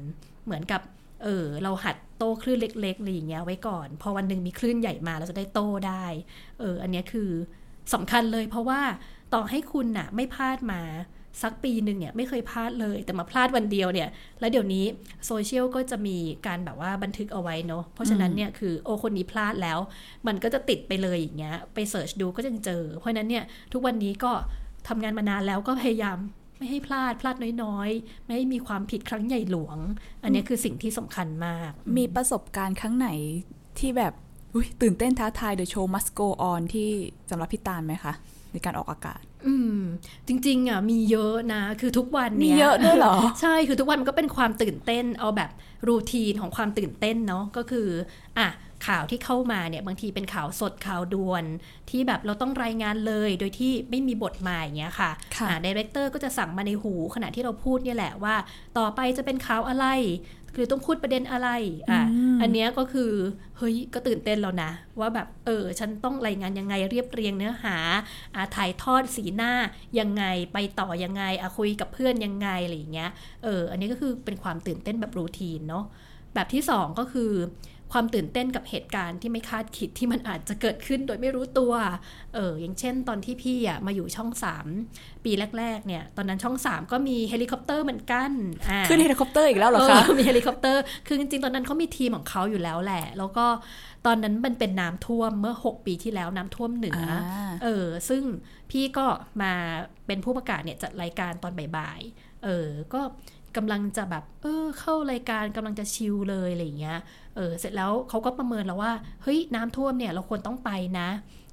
[0.46, 0.82] เหมือนกับ
[1.24, 6.06] เออ เราหัดโต้คลื่นเล็กๆอะไรอย่างเงี้ยไว้ก่อน พอวันหนึ่งมีคลื่นใหญ่มาเราจะได้โต้ได้
[6.60, 7.30] เออ อันนี้คือ
[7.94, 8.82] สำคัญเลยเพราะว่า
[9.34, 10.82] ต่อให้คุณน่ะ ไม่พลาดมา
[11.44, 14.10] สักปีหนึ่งเนี่ยไม่เคยพลาดเลย แต่มาพลาดวันเดียวเนี่ย
[14.40, 14.86] แล้วเดี๋ยวนี้
[15.26, 16.18] โซเชียลก็จะมี
[16.48, 19.80] การแบบว่าบันทึกเอาไว้เนาะเพราะฉะนั้นเนี่ยคือโอคนนี้พลาดแล้ว
[20.28, 24.32] มันก็จะติดไปเลยอย่างเงี้ยไปเสิร์ชดูก็จะเจอ เพราะฉะนั้นเนี่ยทุกวันนี้ก็
[24.88, 26.18] ทำงานมานานแล้วก็พยายาม
[26.58, 29.78] ไม่ให้พลาดพลาดน้อยๆ ไม่ให้มีความผิดครั้งใหญ่หลวง
[30.24, 33.10] อันเนี้ยคือสิ่งที่สำคัญมาก มีประสบการณ์ครั้งไหน
[33.80, 34.14] ที่แบบ
[34.54, 36.90] อุ๊ยตื่นเต้นท้าทาย The Show Must Go On ที่
[37.30, 38.14] สำหรับพี่ตาลไหมคะ
[38.56, 39.80] ในการออกอากาศ อืม
[40.28, 45.52] จริง ๆอะมีเยอะนะ คือทุกวันมีเนี้ยเยอะด้วยเหรอ ใช่คือทุกวันมันก็เป็นความตื่นเต้น เอาแบบ
[45.88, 47.88] routine ของความตื่นเต้นเนาะก็คือ
[48.40, 48.50] อะ
[48.88, 51.44] ข่าวที่เข้ามาเนี่ยบางทีเป็นข่าวสดข่าวด่วน
[51.90, 58.36] ที่แบบเราต้องรายงานเลยโดยที่ไม่มีบทมาอย่างเงี้ยค่ะค่ะอ่า director ก็จะสั่งมาในหูขณะที่เราพูดเนี่ยแหละว่า
[58.78, 59.86] ต่อไปจะเป็นข่าวอะไร
[60.56, 61.50] คือต้องพูดประเด็นอะไร
[61.90, 62.02] อะ
[62.42, 63.12] อันเนี้ยก็คือ
[63.58, 67.78] เฮ้ยก็ตื่นเต้นแล้วนะ ว่าแบบเออฉันต้องรายงานยังไงเรียบเรียงเนื้อหา
[68.36, 69.52] อ่าถ่ายทอดสีหน้า
[70.00, 73.10] ยังไงไปต่อยังไงอะคุยกับเพื่อนยังไงอะไรอย่างเงี้ย
[73.44, 75.86] เอออันนี้ก็คือเป็นความตื่นเต้นแบบ routine เนาะ
[76.36, 77.32] แบบที่สองก็คือ
[77.94, 81.74] ความตื่นเต้นกับเหตุการณ์ที่ไม่คาดคิดที่มันอาจจะเกิดขึ้นโดยไม่รู้ตัว
[82.36, 84.66] เอออย่างเช่น ตอนที่พี่อะมาอยู่ช่องสาม
[85.26, 88.32] ปีแรกๆเนี่ย ตอนนั้นช่องสามก็มีเฮลิคอปเตอร์เหมือนกัน
[88.70, 93.46] อ่าขึ้นเฮลิคอปเตอร์อีกแล้วเหรอคะเออมีเฮลิคอปเตอร์คือจริงๆตอนนั้นเขามีทีมของเขาอยู่แล้วแหละ แล้วก็
[94.06, 97.02] ตอนนั้นมันเป็นน้ำท่วมเมื่อ 6 ปีที่แล้วน้ำท่วมเหนืออ
[97.34, 98.24] อ่าเออ ซึ่ง
[98.72, 99.06] พี่ก็
[99.42, 99.54] มา
[100.08, 103.02] เป็นผู้ประกาศเนี่ยจัดรายการตอนบ่ายๆเออก็
[103.56, 107.00] กำลังจะแบบ เออ เข้ารายการกำลังจะชิลเลยอะไรอย่างเงี้ย
[107.36, 108.92] เออเสร็จแล้วเขาก็ประเมินแล้วว่า
[109.24, 111.10] เฮ้ยน้ำท่วมเนี่ยเราควรต้องไปนะ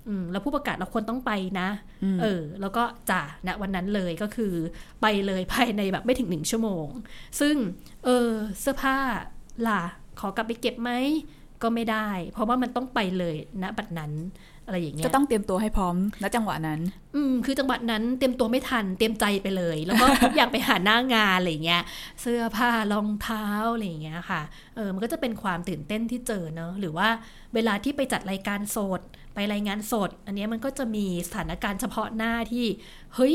[0.09, 1.68] อืมแล้วผู้ประกาศเราควรต้องไปนะ
[2.20, 4.55] เออ แล้วก็จ่าณวันนั้นเลยก็คือ
[5.03, 6.87] ไปเลยภายในแบบไม่ถึงหนึ่งชั่วโมง
[7.41, 7.57] ซึ่ง
[8.05, 8.28] เออ
[8.61, 8.97] เสื้อผ้า
[9.68, 9.83] ล่ะ
[10.20, 10.91] ขอกลับไปเก็บไหม
[11.62, 14.12] ก็ไม่ได้ เพราะว่ามันต้องไปเลยณบัดนั้น
[14.67, 16.81] อะไรอย่างเงี้ยก็ต้องเตรียมตัวให้พร้อมณจังหวะนั้น
[17.17, 21.83] อืมคือจังหวัดนั้นเตรียมตัวไม่ทันเตรียมใจไปเลย แล้วก็ทุกอย่างไปหาหน้างานอะไรอย่างเงี้ย
[22.21, 24.43] เสื้อผ้ารองเท้าอะไรอย่างเงี้ยค่ะ
[24.77, 27.09] เออมันก็จะเป็นความตื่นเต้นที่เจอเนอะหรือว่า
[27.55, 29.01] เวลาที่ไปจัดรายการสด
[29.35, 32.67] ไปรายงานสด อันเนี้ยมันก็จะมีสถานการณ์เฉพาะหน้าที่
[33.15, 33.35] เฮ้ย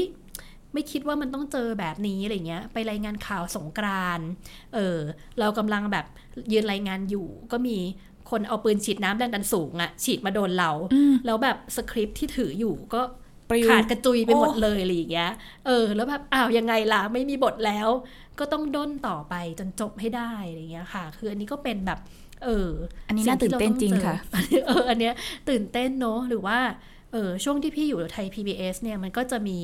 [0.73, 4.27] ไม่คิดว่ามันต้องเจอแบบนี้อะไรเงี้ย ไปรายงานข่าวสงกรานต์
[4.75, 4.99] เออ
[5.39, 6.05] เรากำลังแบบ
[6.51, 7.77] ยืนรายงานอยู่ก็มี
[8.31, 10.71] คนเอาปืนฉีดน้ำแรงดันสูงอะฉีดมาโดนเรา
[11.25, 13.01] แล้วแบบสคริปต์ที่ถืออยู่ก็
[13.49, 15.31] ปลิวขาดกระจุยไปหมดโอ้เลยอะไรอย่างเงี้ย
[15.65, 17.87] เออ แล้วแบบอ้าวยังไงล่ะไม่มีบทแล้ว
[18.39, 21.99] ก็ต้องด้นต่อไปจนจบให้ได้อะไรอย่างเงี้ยค่ะ คืออันนี้ก็เป็นแบบ
[22.43, 22.69] เออ
[23.07, 25.13] อันนี้สิ่น่าตื่นเต้นจริงที่าค่ะต้องเจอเออ อันเนี้ย
[25.49, 26.59] ตื่นเต้นเนอะหรือว่า
[27.11, 29.59] เออช่วงที่พี่อยู่ไทย PBS เนี่ยมันก็จะมี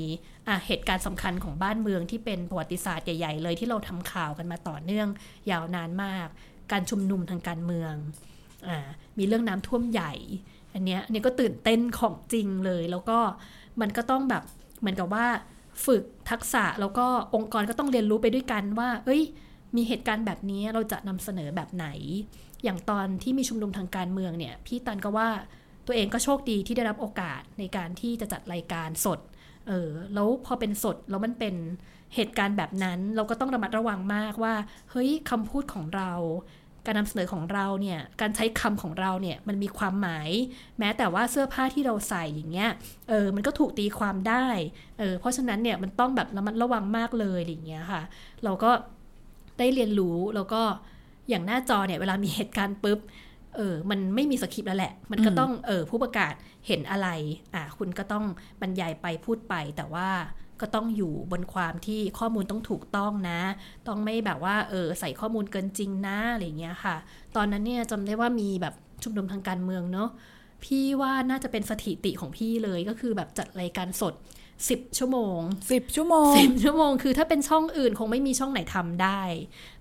[0.47, 5.07] อะเหตุการณ์สำคัญของบ้านเมืองที่เป็นประวัติศาสตร์ใหญ่ ๆ เลยที่เราทำข่าวกันมาต่อเนื่อง
[5.51, 6.27] ยาวนานมาก
[6.71, 8.42] การชุมนุมทางการเมืองอ่า
[9.17, 10.13] มีเรื่องน้ำท่วมใหญ่
[10.73, 13.19] อันเนี้ยอันนี้ก็ตื่นเต้นของจริงเลย แล้วก็
[13.81, 14.43] มันก็ต้องแบบ
[14.79, 15.25] เหมือนกับว่า
[15.85, 17.05] ฝึกทักษะแล้วก็
[17.35, 19.21] องค์กรก็ต้องเรียนรู้ไปด้วยกันว่า เอ้ย
[19.75, 21.87] มีเหตุการณ์แบบนี้เราจะนำเสนอแบบไหน
[22.63, 25.29] อย่างตอนที่มีชุมนุมทางการเมืองเนี่ย พี่ตันก็ว่า
[25.87, 29.19] ตัวเองก็โชคดีที่ได้รับโอกาสในการที่จะจัดรายการสด
[29.67, 31.55] เออ แล้วพอเป็นสดแล้วมันเป็น
[32.15, 34.55] เหตุการณ์แบบนั้น เราก็ต้องระมัดระวังมากว่า
[34.91, 36.11] เฮ้ยคำพูดของเรา
[36.85, 40.29] การนำเสนอของเราเนี่ย การใช้คำของเราเนี่ยมันมีความหมาย
[40.79, 42.69] แม้แต่ว่าเสื้อผ้าที่เราใส่อย่างเงี้ย
[43.09, 44.47] เออ มันก็ถูกตีความได้
[44.99, 48.01] เออ เพราะฉะนั้นเนี่ยมันต้องแบบระมัดระวังมากเลยอย่างเงี้ยค่ะ
[48.43, 48.71] เราก็
[49.59, 50.61] ได้เรียนรู้แล้วก็
[51.29, 52.99] อย่างหน้าจอเนี่ยเวลามีเหตุการณ์ปุ๊บ
[53.55, 56.33] เออ มันไม่มีสคริปต์แล้วแหละ มันก็ต้อง เออ ผู้ประกาศ
[56.67, 57.09] เห็นอะไร
[57.53, 58.25] อะคุณก็ต้อง
[58.61, 60.09] บรรยายไปพูดไป แต่ว่า
[60.61, 63.41] ก็ต้องอยู่บนความที่ข้อมูลต้องถูกต้องนะ
[63.87, 66.95] ต้องไม่แบบว่าเออใส่ข้อมูลเกินจริงนะอะไรเงี้ยค่ะ
[67.35, 68.73] ตอนนั้นเนี่ยจำได้ว่ามีแบบ
[69.03, 70.09] ชุมนุมทางการเมืองเนาะ
[70.63, 74.13] พี่ว่าน่าจะเป็นสถิติของพี่เลยก็คือแบบจัดรายการสด
[74.67, 75.39] 10ชั่วโมง
[75.71, 79.21] สิบชั่วโมงสิบชั่วโมง คือถ้าเป็นช่องอื่นคงไม่มีช่องไหนทำได้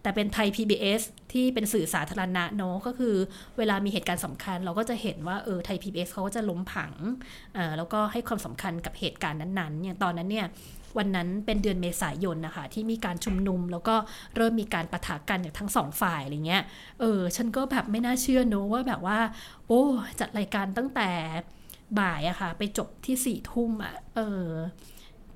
[0.03, 1.03] แต่เป็นไทย PBS
[1.33, 3.15] ที่เป็นสื่อสาธารณะเนอะก็คือ
[3.59, 6.93] เวลามีเหตุการณ์สำคัญ เราก็จะเห็นว่าเออไทย PBS เขาก็จะล้มผัง
[7.57, 10.49] อ่าแล้วก็ให้ความสำคัญกับเหตุการณ์นั้นๆเนี่ยตอนนั้นเนี่ย
[10.99, 13.97] วันนั้นเป็นเดือนเมษายนนะคะ ที่มีการชุมนุม แล้วก็
[14.37, 16.63] เริ่มมีการปะทะกันจากทั้งสองฝ่ายอะไรเงี้ย
[17.01, 19.19] เออฉันก็แบบไม่น่าเชื่อเนอะว่าแบบว่า
[19.69, 19.83] โอ้
[20.21, 21.11] จัดรายการตั้งแต่
[21.99, 24.47] บ่ายอะค่ะ ไปจบที่สี่ทุ่มอะเออ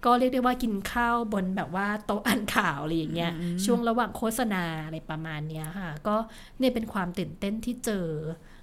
[0.05, 3.33] ก็เรียกได้ว่ากินข้าวบนแบบว่าโต๊ะอ่านข่าวอะไรอย่างเงี้ย
[3.65, 6.17] ช่วงระหว่างโฆษณาอะไรประมาณเนี้ยค่ะ ก็
[6.59, 8.09] เนี่ยเป็นความตื่นเต้นที่เจอ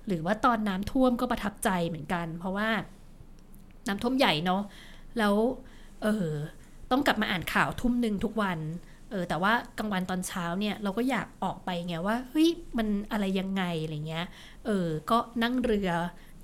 [0.08, 2.70] หรือว่าตอนน้ำท่วมก็ประทับใจเหมือนกัน เพราะว่า
[3.88, 4.62] น้ำท่วมใหญ่เนาะ
[5.18, 5.36] แล้ว
[6.04, 6.28] เออ
[6.92, 8.60] ต้องกลับมาอ่านข่าวทุ่มหนึ่งทุกวัน
[9.12, 14.26] เออแต่ว่ากลางวันตอนเช้าเนี่ยเราก็อยากออกไปไงว่าเฮ้ยมันอะไรยังไงอะไรเงี้ย
[14.66, 15.92] เออก็นั่งเรือ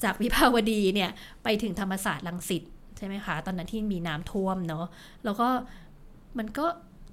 [0.04, 1.10] จากวิภาวดีเนี่ย
[1.44, 2.64] ไปถึงธรรมศาสตร์ลังสิต
[2.98, 4.86] ใช่ไหมคะ ตอนนั้นที่มีน้ำท่วมเนาะ
[5.26, 5.48] แล้วก็
[6.38, 6.66] มันก็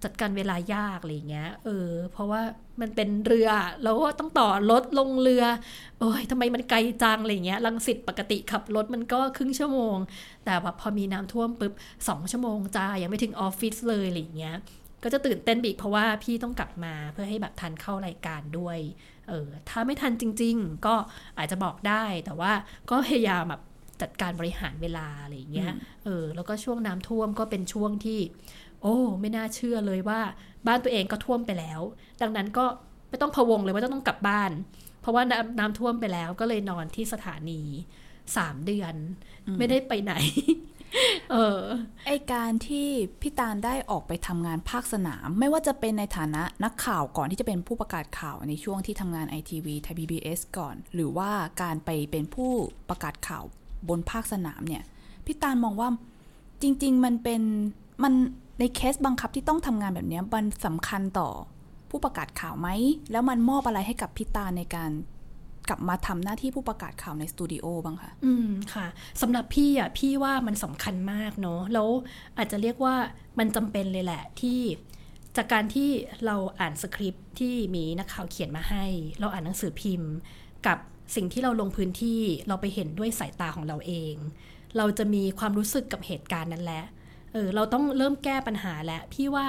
[0.05, 2.43] จัดการเวลายากอะไรเงี้ย เออ เพราะว่า
[2.80, 3.51] มันเป็นเรือ
[3.82, 5.45] แล้วก็ต้องต่อรถลงเรือ
[5.99, 9.97] โอ้ยทำไมมันไกลจังอะไรเงี้ยลังสิตปกติขับรถมันก็ครึ่งชั่วโมง
[10.45, 11.72] แต่ว่าพอมีน้ำท่วมปุ๊บ
[12.09, 14.57] สองชั่วโมงจ้า ยังไม่ถึงออฟฟิศเลยอะไรเงี้ย
[15.03, 18.78] ก็จะตื่นเต้นอีกเพราะว่าพี่ต้องกลับมาเพื่อให้แบบทันเข้ารายการด้วย
[19.29, 20.95] เออถ้าไม่ทันจริง ๆ ก็
[21.39, 22.53] อาจจะบอกได้แต่ว่า
[22.91, 23.62] ก็พยายามแบบ
[24.03, 25.72] จัดการบริหารเวลาอะไรอย่างเงี้ย
[26.05, 28.20] เออแล้วก็ช่วงน้ำท่วมก็เป็นช่วงที่
[28.83, 30.20] โอ้ ไม่น่าเชื่อเลยว่า
[30.66, 31.81] บ้านตัวเองก็ท่วมไปแล้ว
[32.22, 32.64] ดังนั้นก็
[33.09, 34.51] ไม่ต้องพะวงเลยว่าต้องกลับบ้าน
[35.01, 37.62] เพราะว่าน้ำน้ำท่วมไปแล้วก็เลยนอนที่สถานี
[38.37, 38.95] สามเดือน
[39.59, 40.14] ไม่ได้ไปไหน
[41.30, 41.61] เออ
[42.07, 42.89] ไอการที่
[43.20, 50.18] พี่ตาลได้ออกไปทำงานภาคสนาม ไม่ว่าจะเป็นในฐานะนักข่าวก่อนที่จะเป็นผู้ประกาศข่าวในช่วงที่ทำงานไอทีวีไทยพีบี
[50.59, 51.30] ก่อน หรือว่า
[51.62, 52.51] การไปเป็นผู้
[52.89, 53.45] ประกาศข่าว
[53.89, 54.82] บนภาคสนามเนี่ย
[55.26, 55.89] พี่ตาลมองว่า
[56.62, 57.43] จริง ๆ มันเป็น
[58.03, 58.12] มัน
[58.61, 61.28] ในเคสบังคับที่ต้องทำงานแบบนี้มันสำคัญต่อ
[61.91, 62.68] ผู้ประกาศข่าวไหม
[63.11, 64.91] แล้วมันมอบอะไรให้กับพี่ตาลในการ
[65.69, 68.87] กลับมาทำหน้าที่ผู้ประกาศข่าวในสตูดิโอบ้างคะอืมค่ะ
[69.21, 71.89] สำหรับพี่อะพี่ว่ามันสำคัญมากเนาะแล้ว
[72.39, 72.95] อาจจะเรียกว่า
[73.39, 74.61] มันจำเป็นเลยแหละที่
[75.37, 75.89] จากการที่
[76.27, 78.85] เราอ่านสคริปต์ที่มีนักข่าวเขียนมาให้
[79.21, 80.12] เราอ่านหนังสือพิมพ์
[80.67, 80.79] กับ
[81.17, 84.14] สิ่งที่เราลงพื้นที่เราไปเห็นด้วยสายตาของเราเอง
[84.77, 86.85] เราจะมีความรู้สึกกับเหตุการณ์นั้นแหละ
[87.33, 89.47] เออเราต้องเริ่มแก้ปัญหาแล้วพี่ว่า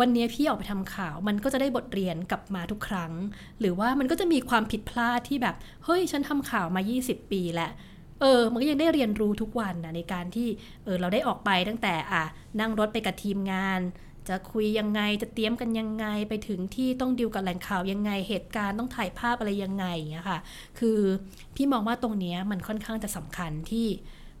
[0.00, 3.12] วันนี้พี่ออกไปทำข่าว มันก็จะได้บทเรียนกลับมาทุกครั้ง
[3.60, 7.70] หรือว่ามันก็จะมีความผิดพลาดที่แบบ เฮ้ย ฉันทำข่าวมา 20 ปีแล้ว
[8.20, 10.48] เออ มันก็ยังได้เรียนรู้ทุกวันนะในการที่
[10.84, 12.24] เออเราได้ออกไปตั้งแต่อะ
[12.60, 13.80] นั่งรถไปกับทีมงาน
[14.28, 20.38] จะคุยยังไงจะเตรียมกันยังไงไปถึงที่ต้องดิวกับแหล่งข่าวยังไงเหตุการณ์ต้องถ่ายภาพอะไรยังไงอย่างเงี้ยค่ะ
[20.78, 20.98] คือ
[21.56, 23.86] พี่มองว่าตรงเนี้ยมันค่อนข้างจะสำคัญที่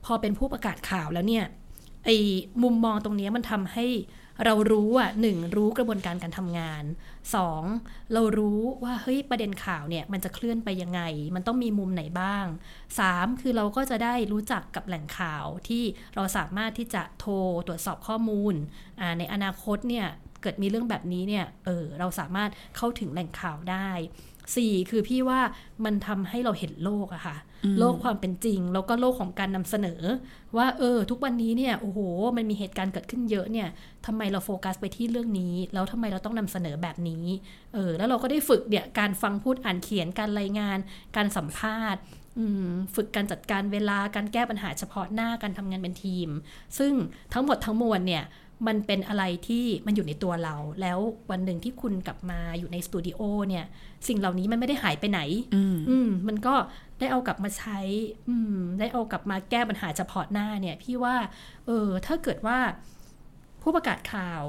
[0.04, 1.44] พอเป็นผู้ประกาศข่าวแล้วเนี่ย
[2.04, 2.16] ไอ้
[2.62, 3.86] มุมมองตรงนี้มันทำให้
[4.44, 6.84] เรารู้อะหนึ่งรู้กระบวนการการทำงาน
[7.34, 7.62] สอง
[8.12, 11.00] เรารู้ว่าเฮ้ยประเด็นข่าวเนี่ยมันจะเคลื่อนไปยังไง
[11.34, 12.46] มันต้องมีมุมไหนบ้าง
[12.98, 15.84] สามคือเราก็จะได้รู้จักกับแหล่งข่าวที่
[16.14, 17.32] เราสามารถที่จะโทร
[17.66, 18.54] ตรวจสอบข้อมูล
[19.18, 20.06] ในอนาคตเนี่ย
[20.42, 23.90] เกิดมีเรื่องแบบนี้เนี่ยเออเราสามารถเข้าถึงแหล่งข่าวได้
[24.56, 25.40] สี่คือพี่ว่า
[25.84, 27.36] มันทำให้เราเห็นโลกอะค่ะ
[27.78, 30.00] โลกความเป็นจริง แล้วก็โลกของการนำเสนอ
[30.56, 31.98] ว่าเออ ทุกวันนี้เนี่ยโอ้โห
[32.36, 33.68] มันมีเหตุการณ์เกิดขึ้นเยอะเนี่ย
[34.06, 37.24] ทำไมเราโฟกัสไปที่เรื่องนี้ แล้วทำไมเราต้องนำเสนอแบบนี้
[37.74, 40.78] เออแล้วเราก็ได้ฝึกเนี่ยการฟังพูดอ่านเขียนการรายงาน
[41.16, 42.02] การสัมภาษณ์
[42.94, 46.28] ฝึกการจัดการเวลาการแก้ปัญหาเฉพาะหน้าการทำงานเป็นทีม
[46.78, 46.92] ซึ่ง
[47.32, 48.24] ทั้งหมดทั้งมวลเนี่ย
[48.66, 50.98] มันเป็นอะไรที่มันอยู่ในตัวเรา แล้ว
[51.30, 53.64] วันหนึ่งที่คุณกลับมาอยู่ในสตูดิโอเนี่ย
[54.08, 55.20] สิ่งเหล่านี้มันไม่ได้หายไปไหน
[55.54, 56.54] อืมมันก็
[56.98, 57.78] ได้เอากลับมาใช้
[58.28, 61.16] อืม ได้เอากลับมาแก้ปัญหาเฉพาะหน้าเนี่ย พี่ว่า
[61.66, 62.58] เออ ถ้าเกิดว่า
[63.62, 64.42] ผู้ประกาศข่าว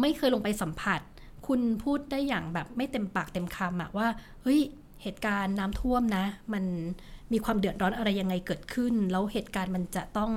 [0.00, 1.00] ไม่เคยลงไปสัมผัส
[1.46, 4.08] คุณพูดได้อย่างแบบไม่เต็มปากเต็มคำอะว่า
[4.42, 4.60] เฮ้ย
[5.02, 6.64] เหตุการณ์น้ำท่วมนะ มัน
[7.32, 10.30] มีความเดือดร้อนอะไรยังไงเกิดขึ้น แล้วเหตุการณ์มันจะต้อง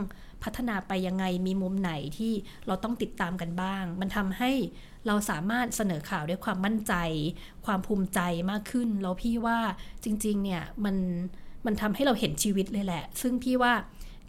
[0.43, 2.33] พัฒนาไปยังไง มีมุมไหนที่
[2.67, 4.51] เราต้องติดตามกันบ้าง มันทำให้
[5.07, 6.93] เราสามารถเสนอข่าวด้วยความมั่นใจ
[7.65, 8.19] ความภูมิใจ
[8.51, 9.57] มากขึ้น แล้วพี่ว่า
[10.03, 10.95] จริง ๆ เนี่ยมัน
[11.65, 13.73] มันทำให้เราเห็นชีวิตเลยแหละ ซึ่งพี่ว่า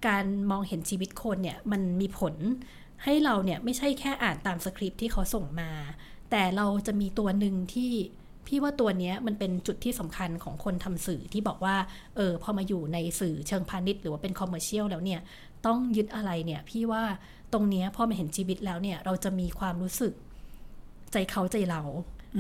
[0.07, 2.35] การมองเห็นชีวิตคนเนี่ยมันมีผล
[3.05, 5.71] ให้เราเนี่ยไม่ใช่แค่อ่านตามสคริปต์ที่เขาส่งมา
[6.31, 7.91] แต่เราจะมีตัวหนึ่งที่
[8.47, 11.77] พี่ว่าตัวนี้มันเป็นจุดที่สำคัญของคนทำสื่อที่บอกว่า
[12.17, 15.21] เออพอมาอยู่ในสื่อเชิงพาณิชย์หรือว่าเป็น commercial แล้วเนี่ย
[15.67, 17.03] ต้องยึดอะไรเนี่ย พี่ว่า
[17.53, 20.13] ตรงนี้พอมาเห็นชีวิตแล้วเนี่ย เราจะมีความรู้สึก
[21.13, 21.83] ใจเขาใจเรา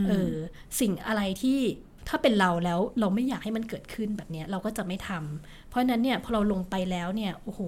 [0.08, 0.34] เออ
[0.80, 1.60] สิ่งอะไรที่
[2.08, 7.60] ถ้าเป็นเราแล้วเราไม่อยากให้มันเกิดขึ้นแบบเนี้ยเราก็จะไม่ทำเพราะฉะนั้นเนี่ยพอเราลงไปแล้วเนี่ยโอ้โห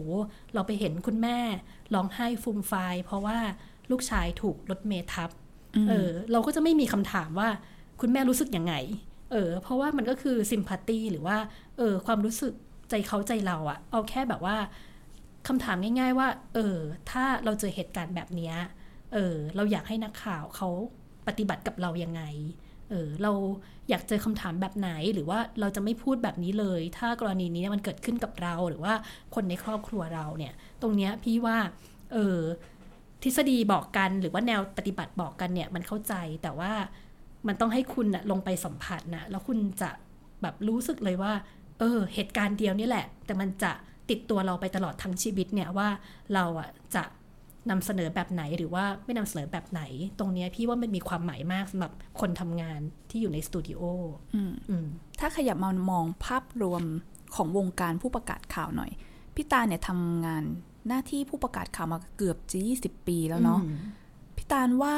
[0.55, 1.39] เราไปเห็นคุณแม่
[1.95, 3.39] ร้องไห้ฟูมฟายเพราะว่า
[3.91, 5.31] ลูกชายถูกรถเมทับ
[5.89, 7.49] เออเราก็จะไม่มีคำถามว่า
[8.01, 8.75] คุณแม่รู้สึกยังไง
[9.33, 11.37] เออเพราะว่ามันก็คือซิมพัตตีหรือว่า
[11.79, 12.53] เออความรู้สึก
[12.91, 14.57] ใจเขาใจเราอะเอาแค่แบบว่า
[15.49, 16.77] คำถามง่าย ๆ ว่า เออ
[17.11, 18.55] ถ้าเราเจอเหตุการณ์แบบเนี้ย
[19.13, 20.69] เออเราอยากให้นักข่าวเขา
[21.29, 22.23] ปฏิบัติกับเรายังไง
[22.91, 23.33] เออเรา
[23.89, 28.95] อยากเจอคำถามแบบไหนหรือว่าเราจะไม่พูดแบบนี้เลย ถ้ากรณีนี้มันเกิดขึ้นกับเราหรือว่า
[29.35, 30.53] คนในครอบครัวเราเนี่ย
[30.83, 31.57] ตรงเนี้ยพี่ว่า
[32.13, 32.39] เออ
[33.23, 36.73] ทฤษฎีบอกกันหรือว่าแนวปฏิบัติบอกกันเนี่ยมันเข้าใจแต่ว่า
[37.47, 39.91] มันต้องให้คุณนะลงไปสัมผัสนะแล้วคุณจะ
[40.43, 41.33] แบบรู้สึกเลยว่า
[41.79, 43.73] เออ เหตุการณ์เดียวนี่แหละ แต่มันจะ
[44.11, 45.89] ติดตัวเราไปตลอดทั้งชีวิตเนี่ยว่า
[46.35, 47.03] เราอะจะ
[47.71, 49.83] นำเสนอแบบไหนหรือว่าไม่นำเสนอแบบไหน
[50.19, 53.81] ตรงเนี้ยพี่ว่ามันมีความหมายมากสำหรับคนทำงานที่อยู่ในสตูดิโอ
[54.35, 54.87] อืมอืม
[55.21, 56.83] ถ้าขยับมามองภาพรวม
[57.35, 58.91] ของวงการผู้ประกาศข่าวหน่อย
[59.35, 60.45] พี่ตาเนี่ยทำงาน
[60.89, 63.61] หน้าที่ผู้ประกาศข่าวมาเกือบจะ20 ปีแล้วเนาะ
[64.37, 64.97] พี่ตาลว่า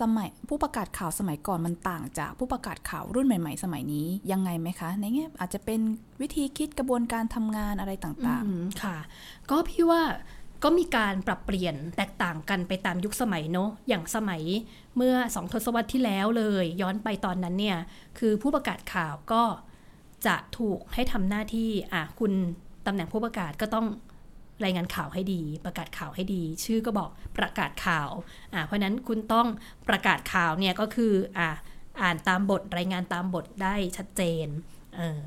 [0.00, 5.80] สมัยผู้ประกาศข่าวสมัยก่อนมันต่างจากผู้ประกาศข่าวรุ่นใหม่ ๆ สมัยนี้ยังไงไหมคะ ในแง่อาจจะเป็น
[6.20, 8.96] วิธีคิดกระบวนการทำงานอะไรต่างอืมค่ะ
[9.50, 10.02] ก็พี่ว่า
[10.62, 14.42] ก็มีการปรับเปลี่ยนแตกต่างกันไปตามยุคสมัยเนอะอย่างสมัย
[14.96, 17.78] เมื่อสองทศวรรษที่แล้วเลย ย้อนไปตอนนั้นเนี่ย
[18.18, 19.42] คือผู้ประกาศข่าวก็
[20.26, 22.32] จะถูกให้ทำหน้าที่อะคุณ
[22.86, 23.86] ตำแหน่งผู้ประกาศก็ต้อง
[24.64, 28.08] รายงานข่าวให้ดี ประกาศข่าวให้ดี ชื่อก็บอกประกาศข่าว
[28.54, 29.46] อะเพราะฉะนั้นคุณต้อง
[29.88, 31.48] ประกาศข่าวเนี่ยก็คืออะ
[32.00, 34.46] อ่านตามบทรายงานตามบทได้ชัดเจน
[34.96, 35.22] เออ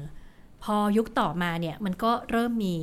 [0.64, 2.76] พอยุคต่อมาเนี่ยมันก็เริ่มมี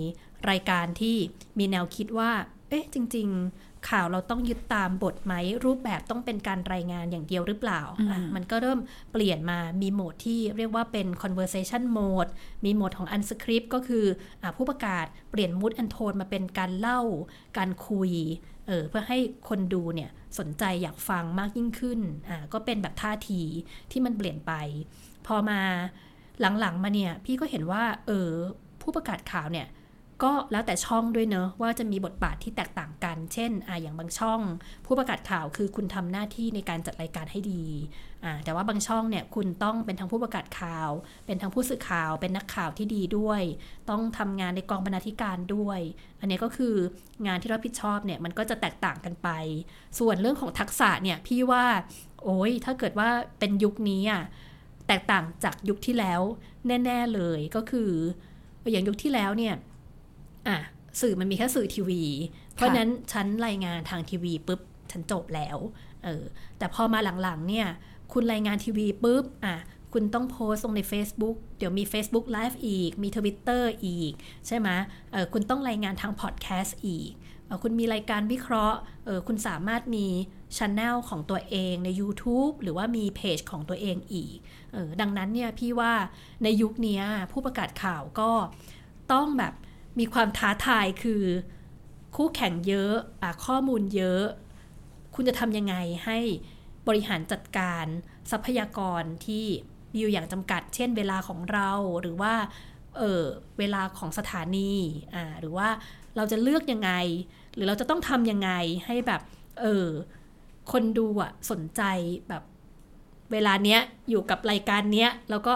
[0.51, 1.16] รายการที่
[1.59, 2.30] มีแนวคิดว่า
[2.68, 5.34] เอ๊ะ จริง ๆ ข่าวเราต้องยึดตามบทไหม
[5.64, 8.80] รูปแบบต้องเป็นการรายงานอย่างเดียวหรือเปล่าอะมันก็เริ่ม
[9.12, 12.30] เปลี่ยนมามีโหมดที่เรียกว่าเป็น conversation mode
[12.64, 14.05] มีโหมดของ unscript ก็คือ
[14.43, 17.01] อะผู้ประกาศเปลี่ยน mood and tone มาเป็นการเล่า
[17.59, 18.11] การคุย
[18.66, 19.18] เออเพื่อให้
[19.49, 23.43] คนดูเนี่ยสนใจอยากฟังมากยิ่งขึ้น อ่า ก็เป็นแบบท่าที
[23.91, 24.53] ที่มันเปลี่ยนไป
[25.26, 25.61] พอมา
[26.61, 28.30] หลังๆมาเนี่ย พี่ก็เห็นว่า เออ
[28.82, 29.66] ผู้ประกาศข่าวเนี่ย
[30.23, 34.41] ก็แล้วแต่ช่องด้วยเนอะว่าจะมีบทบาทที่แตกต่างกัน เช่นอ่าอย่างบางช่อง
[34.87, 37.64] ผู้ประกาศข่าวคือคุณทำหน้าที่ในการจัดรายการให้ดี
[38.25, 40.91] อ่าแต่ว่าบางช่องเนี่ยคุณต้องเป็นทั้งผู้ประกาศข่าว
[41.27, 43.43] เป็นทั้งผู้สื่อข่าว เป็นนักข่าวที่ดีด้วย
[43.91, 45.81] ต้องทำงานในกองบรรณาธิการด้วย
[46.21, 46.75] อันนี้ก็คือ
[47.27, 49.29] งานที่รับผิดชอบเนี่ยมันก็จะแตกต่างกันไป
[49.99, 51.64] ส่วนเรื่องของทักษะเนี่ยพี่ว่า
[52.25, 53.09] โอ้ยถ้าเกิดว่า
[53.39, 54.23] เป็นยุคนี้อะ
[54.89, 56.21] แตกต่างจากยุคที่แล้ว
[56.85, 57.91] แน่ ๆเลยก็คือ
[58.71, 59.55] อย่างยุคที่แล้วเนี่ย
[60.49, 60.59] อะ
[61.01, 62.03] สื่อมันมีแค่สื่อทีวี
[62.55, 64.61] เพราะนั้นฉันรายงานทางทีวีปุ๊บ
[64.91, 65.59] ฉันจบแล้ว
[66.05, 66.24] เออ
[66.59, 67.68] แต่พอมาหลังๆเนี่ย
[68.12, 69.57] คุณรายงานทีวีปุ๊บอะ
[69.93, 74.12] คุณต้องโพสต์ลงใน Facebook เดี๋ยวมี Facebook Live อีก มี Twitter อีก
[74.47, 74.68] ใช่ไหม
[75.12, 77.11] เออคุณต้องรายงานทางพอดแคสต์อีก
[77.47, 80.07] เออคุณมีรายการวิเคราะห์เออคุณสามารถมี
[80.57, 84.36] ช anel ของตัวเองใน YouTube หรือว่ามีเพจของตัวเองอีก
[84.72, 85.93] เออดังนั้นเนี่ยพี่ว่า
[86.43, 87.01] ในยุคนี้
[87.32, 88.30] ผู้ประกาศข่าวก็
[89.12, 89.55] ต้องแบบ
[89.99, 91.22] มีความท้าทายคือ
[92.16, 94.24] คู่แข่งเยอะอะข้อมูลเยอะ
[95.14, 95.74] คุณจะทำยังไง
[96.05, 96.18] ให้
[96.88, 97.84] บริหารจัดการ
[98.30, 99.45] ทรัพยากรที่
[99.93, 101.70] มีอยู่อย่างจำกัด เช่นเวลาของเรา
[102.01, 102.34] หรือว่า
[102.99, 103.22] เออ
[103.59, 104.72] เวลาของสถานี
[105.14, 105.68] อ่าหรือว่า
[106.16, 106.93] เราจะเลือกยังไง
[107.55, 108.51] หรือเราจะต้องทำยังไง
[108.86, 109.20] ให้แบบ
[109.61, 109.86] เออ
[110.72, 111.82] คนดูอะสนใจ
[112.28, 112.43] แบบ
[113.32, 113.80] เวลาเนี้ย
[114.11, 115.55] อยู่กับรายการเนี้ยแล้วก็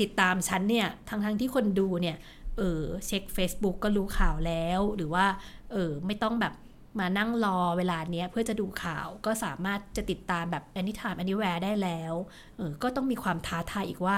[0.00, 2.16] ติดตามฉันเนี่ยทั้งทั้งที่คนดูเนี่ย
[2.58, 5.26] เออเช็ค Facebook ก็รู้ข่าวแล้ว หรือว่า
[5.72, 6.54] เออไม่ต้องแบบ
[6.98, 12.14] มานั่งรอเวลาเนี้ยเพื่อจะดูข่าวก็สามารถจะติดตามแบบ anytime anywhere ได้แล้ว
[12.56, 14.16] เออก็ต้องมีความท้าทายอีกว่า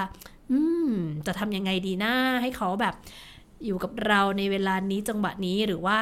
[0.51, 0.59] อื
[0.89, 0.91] ม
[1.25, 2.95] จะทำยังไงดีนะให้เขาแบบ
[3.65, 5.97] อยู่กับเราในเวลานี้จังหวะนี้หรือว่า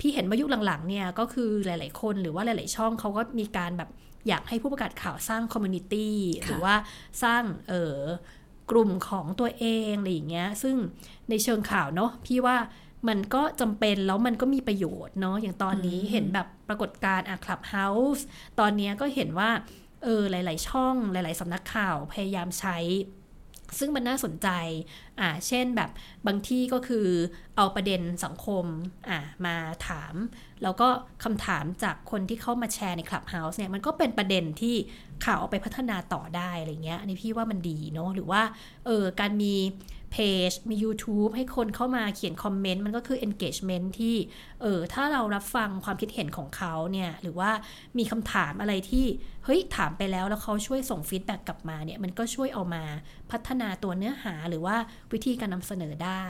[0.00, 3.90] พี่เห็นว่ายุคหลังๆ เนี่ยก็คือหลาย ๆ คนหรือว่าหลาย ๆ ช่องเขาก็มีการแบบ
[4.28, 6.74] อยากให้ผู้ประกาศข่าวสร้างคอมมูนิตี้หรือว่า
[7.22, 7.96] สร้างเออ
[8.70, 10.76] กลุ่มของตัวเองอะไรอย่างเงี้ย ซึ่ง
[11.30, 12.56] ในเชิงข่าวเนาะพี่ว่า
[13.08, 17.86] มันก็จำเป็นแล้วมันก็มีประโยชน์เนาะอย่างตอนนี้เห็นแบบปรากฏการณ์อะคลับเฮา
[18.16, 18.24] ส์
[18.58, 19.50] ตอนเนี้ยก็เห็นว่า
[20.02, 22.78] เออหลาย ๆ ช่องหลาย ๆสำนักข่าวพยายามใช้
[23.78, 24.48] ซึ่งมันน่าสนใจ
[25.20, 25.90] อ่า เช่นแบบ
[26.26, 27.06] บางที่ก็คือ
[27.56, 28.64] เอาประเด็นสังคม
[29.08, 29.56] อ่า มา
[29.86, 30.14] ถาม
[30.64, 30.88] แล้วก็
[31.24, 34.74] คำถามจากคนที่เข้ามาแชร์ใน Clubhouse เนี่ยมันก็เป็นประเด็นที่
[35.24, 38.42] ข่าวเอาไปพัฒนาต่อได้อะไรเงี้ยอันนี้พี่ว่ามันดีเนาะหรือว่า
[38.86, 39.54] เออการมี
[40.12, 40.16] เพ
[40.50, 44.14] จมี YouTube ให้คนเข้ามาเขียนคอมเมนต์ มันก็คือ engagement ที่
[44.62, 47.50] เออถ้าเรารับฟังความคิดเห็นของเขาเนี่ย หรือว่า
[47.98, 49.06] มีคำถามอะไรที่
[49.44, 52.84] เฮ้ย ถามไปแล้วแล้วเขาช่วยส่ง feedback กลับมาเนี่ย มันก็ช่วยเอามา
[53.30, 54.76] พัฒนาตัวเนื้อหาหรือว่า
[55.12, 56.24] วิธีการนำเสนอได้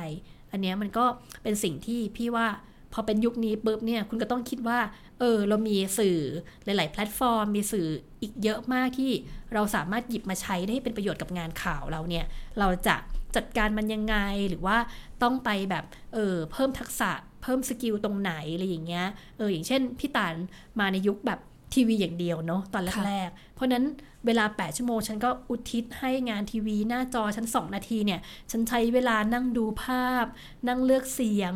[0.52, 1.04] อันเนี้ยมันก็
[1.42, 2.46] เป็นสิ่งที่พี่ว่า
[2.94, 4.78] พอเป็นยุคนี้ปุ๊บเนี่ยคุณก็ต้องคิดว่า
[5.20, 6.18] เออ เรามีสื่อ
[6.64, 7.86] หลาย ๆ แพลตฟอร์ม มีสื่อ
[8.22, 9.10] อีกเยอะมากที่
[9.54, 12.26] เราสามารถหยิบมาใช้ได้เป็นประโยชน์กับงานข่าวเราเนี่ย
[12.58, 12.96] เราจะ
[13.36, 14.16] จัดการมันยังไง
[14.48, 14.76] หรือว่า
[15.22, 15.84] ต้องไปแบบ
[16.14, 17.10] เออเพิ่มทักษะ
[17.42, 20.34] เพิ่ม skill ตรงไหนอะไรอย่างเงี้ยเอออย่างเช่นพี่ตาล
[20.80, 21.40] มาในยุคแบบ
[21.74, 23.84] ทีวีอย่างเดียวเนาะตอนแรกๆเพราะนั้น
[24.26, 28.20] เวลา 8 ชั่วโมง ฉันก็อุทิศให้งานทีวี หน้าจอฉัน 2 นาทีเนี่ย
[28.50, 30.24] ฉันใช้เวลานั่งดูภาพ
[30.68, 31.54] นั่งเลือกเสียง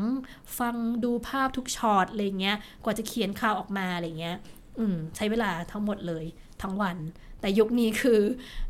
[0.58, 4.36] ฟังดูภาพทุกช็อตอะไรเงี้ย กว่าจะเขียนข่าวออกมาอะไรเงี้ย
[4.78, 6.24] อืม ใช้เวลาทั้งหมดเลย
[6.62, 6.96] ทั้งวัน
[7.40, 8.20] แต่ยุคนี้คือ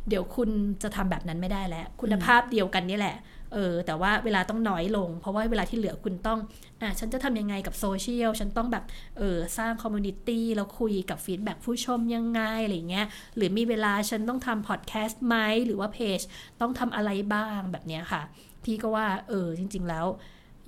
[0.09, 0.51] เดี๋ยวคุณ
[0.83, 3.17] จะทำแบบนั้นไม่ได้แล้ว คุณภาพเดียวกันนี่แหละ
[3.55, 6.39] เออแต่ว่าเวลาต้องน้อยลง เพราะว่าเวลาที่เหลือคุณต้อง
[6.83, 8.85] อะฉันจะทำยังไงกับโซเชียลฉันต้องแบบ
[9.19, 15.37] เออสร้าง community แล้วคุยกับ feedback ผู้ชมยังไงอะไรเงี้ยหรือมีเวลาฉันต้องทำพอดแคสต์ไหม
[15.67, 16.21] หรือว่าเพจ
[16.61, 18.23] ต้องทำอะไรบ้างแบบเนี้ยค่ะ
[18.65, 20.07] พี่ก็ว่าเออจริง ๆ แล้ว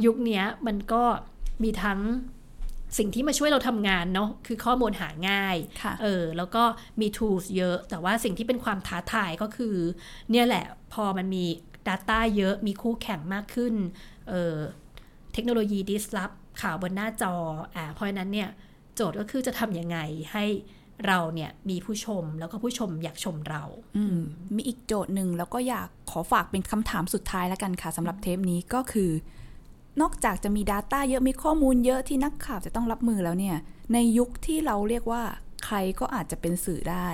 [0.04, 1.02] ยุคนี้มันก็
[1.62, 2.00] มีทั้ง
[2.98, 5.56] สิ่งที่มาช่วยเราทำงานเนาะคือข้อมูลหาง่าย
[6.02, 6.62] เออแล้วก็
[7.00, 9.74] มี tools เยอะ แต่ว่าสิ่งที่เป็นความท้าทายก็คือ
[10.30, 11.44] เนี่ยแหละพอมันมี
[11.90, 13.74] Data เยอะมีคู่แข่งมากขึ้น
[14.28, 17.34] เเทคโนโลยี disrupt ข่าวบนหน้าจอ
[17.74, 18.48] อ่าเพราะฉะนั้นเนี่ย
[18.94, 19.98] โจทย์ก็คือจะทำยังไง
[20.32, 20.44] ให้
[21.06, 23.64] เราเนี่ยมีผู้ชมแล้วก็ผู้ชมอยากชมเรา
[23.96, 24.18] อืม
[24.54, 29.10] มีอีกโจทย์หนึ่งแล้วก็อยากขอฝากเป็นคำถามสุดท้ายแล้วกันค่ะสำหรับเทปนี้ก็คือ
[30.00, 33.56] นอกจากจะมี Data เยอะมีข้อมูลเยอะที่นักข่าวจะต้องรับมือแล้วเนี่ย
[33.92, 35.22] ในยุคที่เราเรียกว่า
[35.64, 37.08] ใครก็อาจจะเป็นสื่อได้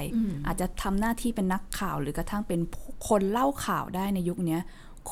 [0.46, 2.60] อาจจะทำหน้าที่เป็นนักข่าวหรือกระทั่งเป็น
[3.08, 4.58] คนเล่าข่าวได้ในยุคนี้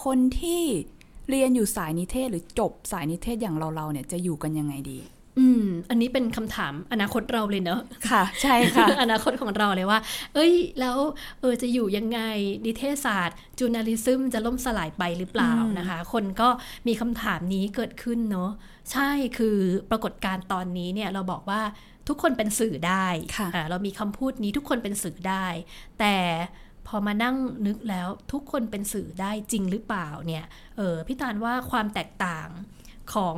[0.02, 0.62] คนที่
[1.30, 4.98] เรียนอยู่สายนิเทศหรือจบสายนิเทศอย่างเราเราเนี่ยจะอยู่กันยังไงดี
[5.38, 7.80] อืม อันนี้เป็นคำถามอนาคตเราเลยเนอะ
[8.10, 9.98] ค่ะ ใช่ค่ะ อนาคตของเราเลยว่า
[10.34, 10.96] เอ้ย แล้ว
[11.40, 12.20] เออจะอยู่ยังไง
[12.66, 16.48] นิเทศศาสตร์จูนาลิซึมจะล่มสลายไปหรือเปล่านะคะ คนก็
[16.86, 18.50] มีคำถามนี้เกิดขึ้นเนาะ
[18.92, 19.58] ใช่คือ
[19.90, 21.60] ปรากฏการณ์ตอนนี้เนี่ยเราบอกว่า
[22.08, 25.46] ทุกคนเป็นสื่อได้ค่ะอ่าเรามีคำพูดนี้ทุกคนเป็นสื่อได้
[26.00, 26.16] แต่
[26.86, 27.36] พอมานั่ง
[27.66, 30.46] นึกแล้วทุกคนเป็นสื่อได้จริงหรือเปล่าเนี่ย
[30.76, 32.48] เออพี่ตาลว่าความแตกต่าง
[33.14, 33.36] ของ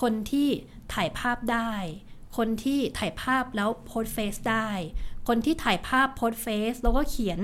[0.00, 0.48] คนที่
[0.94, 1.72] ถ่ายภาพได้
[2.36, 4.68] คนที่ถ่ายภาพแล้วโพสเฟซได้
[5.28, 7.40] คนที่ถ่ายภาพโพสเฟซแล้วก็เขียน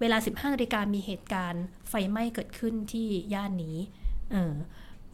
[0.00, 3.78] เวลา 15นาฬิกามีเหตุการณ์ไฟไหม้เกิดขึ้นที่ย่านนี้
[4.32, 4.54] เออ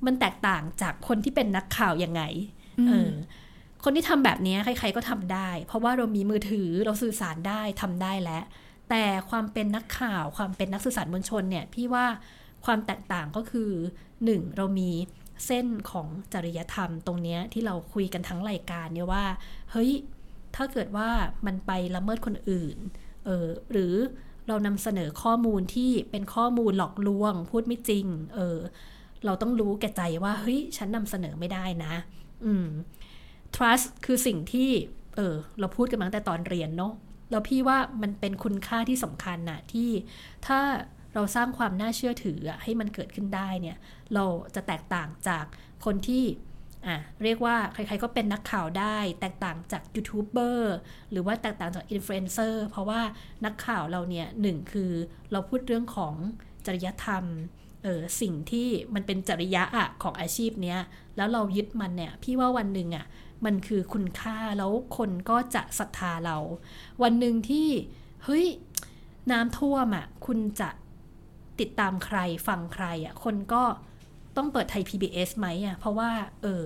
[0.05, 2.23] มันแตกต่างจากคนที่เป็นนักข่าวยังไง
[2.89, 3.13] เออ
[3.85, 8.45] คนที่ทำแบบนี้ใคร ๆก็ทำได้ เพราะว่าเรามีมือถือเราสื่อสารได้ทำได้แล้ว
[8.91, 12.07] แต่ความเป็นนักข่าวความเป็นนักสื่อสารมวลชนเนี่ยพี่ว่า
[12.65, 13.71] ความแตกต่างก็คือ
[14.25, 14.91] หนึ่งเรามี
[15.47, 19.25] เส้นของจริยธรรมตรงนี้ที่เราคุยกันทั้งรายการเนี่ยว่า
[19.73, 19.91] เฮ้ย
[20.57, 21.09] ถ้าเกิดว่า
[21.47, 22.77] มันไปละเมิดคนอื่น
[23.25, 23.95] เออหรือ
[24.49, 28.59] เรานำเสนอข้อมูลที่เป็นข้อมูลหลอกลวง พูดไม่จริง เออ
[29.25, 31.95] เราต้องรู้แก่ใจว่า เฮ้ย ฉันนำเสนอไม่ได้นะ
[32.45, 32.67] อืม
[33.57, 34.71] trust คือสิ่งที่
[35.17, 36.93] เออ เราพูดกันมาตั้งแต่ตอนเรียนเนาะ
[37.31, 39.91] แล้วพี่ว่ามันเป็นคุณค่าที่สำคัญนะที่
[40.47, 40.61] ถ้า
[41.15, 43.77] เราสร้างความน่าเชื่อถือให้มันเกิดขึ้นได้เนี่ย
[44.15, 44.25] เรา
[44.55, 45.45] จะแตกต่างจาก
[45.85, 46.25] คนที่
[46.87, 50.75] อะเรียกว่าใครๆก็เป็นนักข่าวได้ แตกต่างจากยูทูบเบอร์
[51.11, 53.01] หรือว่าแตกต่างจากอินฟลูเอนเซอร์เพราะว่า
[53.45, 54.93] นักข่าวเราเนี่ยหนึ่งคือ
[55.33, 56.15] เราพูดเรื่องของ
[56.67, 57.25] จริยธรรม
[57.83, 60.79] เออสิ่งที่มันเป็นจริยะอะของอาชีพเนี้ย
[61.17, 63.07] แล้วเรายึดมันเนี่ยพี่ว่าวันหนึ่งอะ
[63.45, 66.39] มันคือคุณค่าแล้วคนก็จะศรัทธาเรา
[67.03, 67.69] วันหนึ่งที่
[68.25, 68.47] เฮ้ย
[69.31, 70.71] น้ำท่วมอะคุณจะ
[71.61, 72.19] ติดตามใคร
[72.49, 73.63] ฟังใครอะคนก็
[74.37, 76.11] ต้องเปิดไทย PBS ไหมอะเพราะว่า
[76.43, 76.65] เออ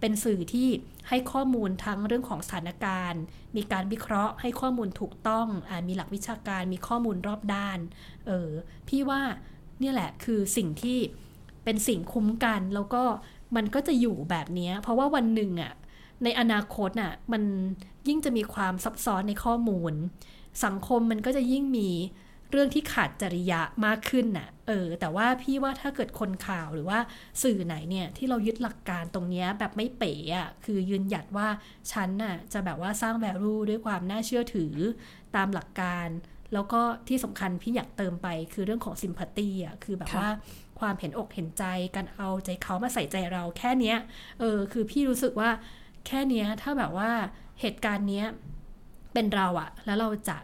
[0.00, 0.68] เป็นสื่อที่
[1.08, 3.22] ให้ข้อมูลทั้งเรื่องของสถานการณ์
[3.56, 7.78] มีการวิเคราะห์ให้ข้อมูลถูกต้องอมีหลักวิชาการมีข้อมูลรอบด้าน
[8.26, 8.50] เออ
[8.88, 9.20] พี่ว่า
[9.80, 10.98] เนี่ยแหละคือสิ่งที่
[11.64, 13.02] เป็นสิ่งคุ้มกันแล้วก็
[13.56, 15.72] มันก็จะอยู่แบบนี้เพราะว่าวันหนึ่งอะ
[16.24, 17.42] ในอนาคตน่ะมัน
[18.08, 19.92] ยิ่งจะมีความซับซ้อนในข้อมูล
[20.64, 21.90] สังคมมันก็จะยิ่งมี
[22.50, 26.98] เรื่องที่ขาดจริยะมากขึ้นน่ะ เออ แต่ว่าพี่ว่าถ้าเกิดคนข่าวหรือว่า
[27.42, 31.48] สื่อไหนเนี่ยที่เรายึดหลักการตรงนี้แบบไม่เป๋อะคือยืนหยัดว่า
[31.92, 34.74] ฉันน่ะจะแบบว่าสร้าง value ด้วยความน่าเชื่อถือ
[35.36, 36.08] ตามหลักการ
[36.52, 40.28] แล้วก็ที่สำคัญพี่อยากเติมไปคือเรื่องของซิมพัตตีอะ คือแบบว่า
[40.80, 41.64] ความเห็นอกเห็นใจ
[41.96, 43.98] การเอาใจเขามาใส่ใจเราแค่เนี้ย
[44.40, 45.50] เออ คือพี่รู้สึกว่า
[46.06, 47.10] แค่เนี้ยถ้าแบบว่า
[47.60, 48.26] เหตุการณ์เนี้ย
[49.12, 50.38] เป็นเราอะแล้วเราจะ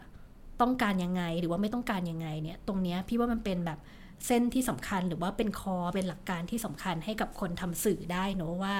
[0.61, 3.79] ต้องการยังไงหรือว่าไม่ต้องการยังไงเนี่ย ตรงเนี้ยพี่ว่ามันเป็นแบบ
[4.25, 8.75] เส้นที่สำคัญหรือว่าเป็นคอเป็นหลักการที่สำคัญให้กับคนทำสื่อได้เนอะว่า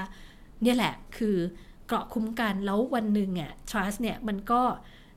[0.61, 1.37] เนี่ยแหละคือ
[1.87, 4.61] เกราะคุ้มกันแล้ววันหนึ่งอะ trust เนี่ยมันก็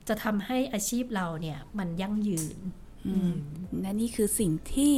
[0.07, 2.57] จะทำให้อาชีพเราเนี่ยมันยั่งยืน
[3.81, 4.95] และนี่คือสิ่งที่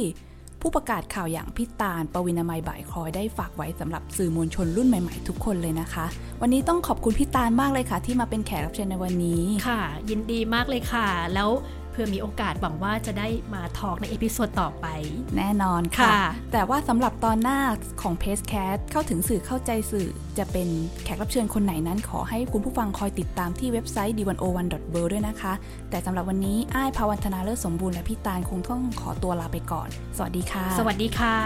[0.68, 6.06] ผู้ประกาศข่าวอย่างพี่ตาล ประวีณมัยบ่ายคล้อยได้ฝากไว้สำหรับสื่อมวลชนรุ่นใหม่ๆทุกคนเลยนะคะ
[6.42, 11.50] วันนี้ต้องขอบคุณพี่ตาลมากเลยค่ะ ที่มาเป็นแขกรับเชิญในวันนี้ค่ะ ยินดีมากเลยค่ะ แล้ว
[11.96, 14.86] เผื่อมีโอกาสหวังว่าจะได้มา talk ใน episode ต่อไป
[15.36, 17.58] แน่นอนค่ะค่ะ แต่ว่าสำหรับตอนหน้า
[18.02, 20.68] ของเพจแคสเข้าถึงสื่อเข้าใจสื่อ จะเป็น
[21.04, 25.52] แขกรับเชิญคนไหนนั้นขอให้คุณผู้ฟังคอยติดตามที่เว็บไซต์ d101.world ด้วยนะคะ
[25.90, 31.36] แต่สำหรับวันนี้อ้ายภาวันธนาเลิศสมบูรณ์และพี่ตาลคงต้องขอตัวลาไปก่อน สวัสดีค่ะ สวัสดีค่ะ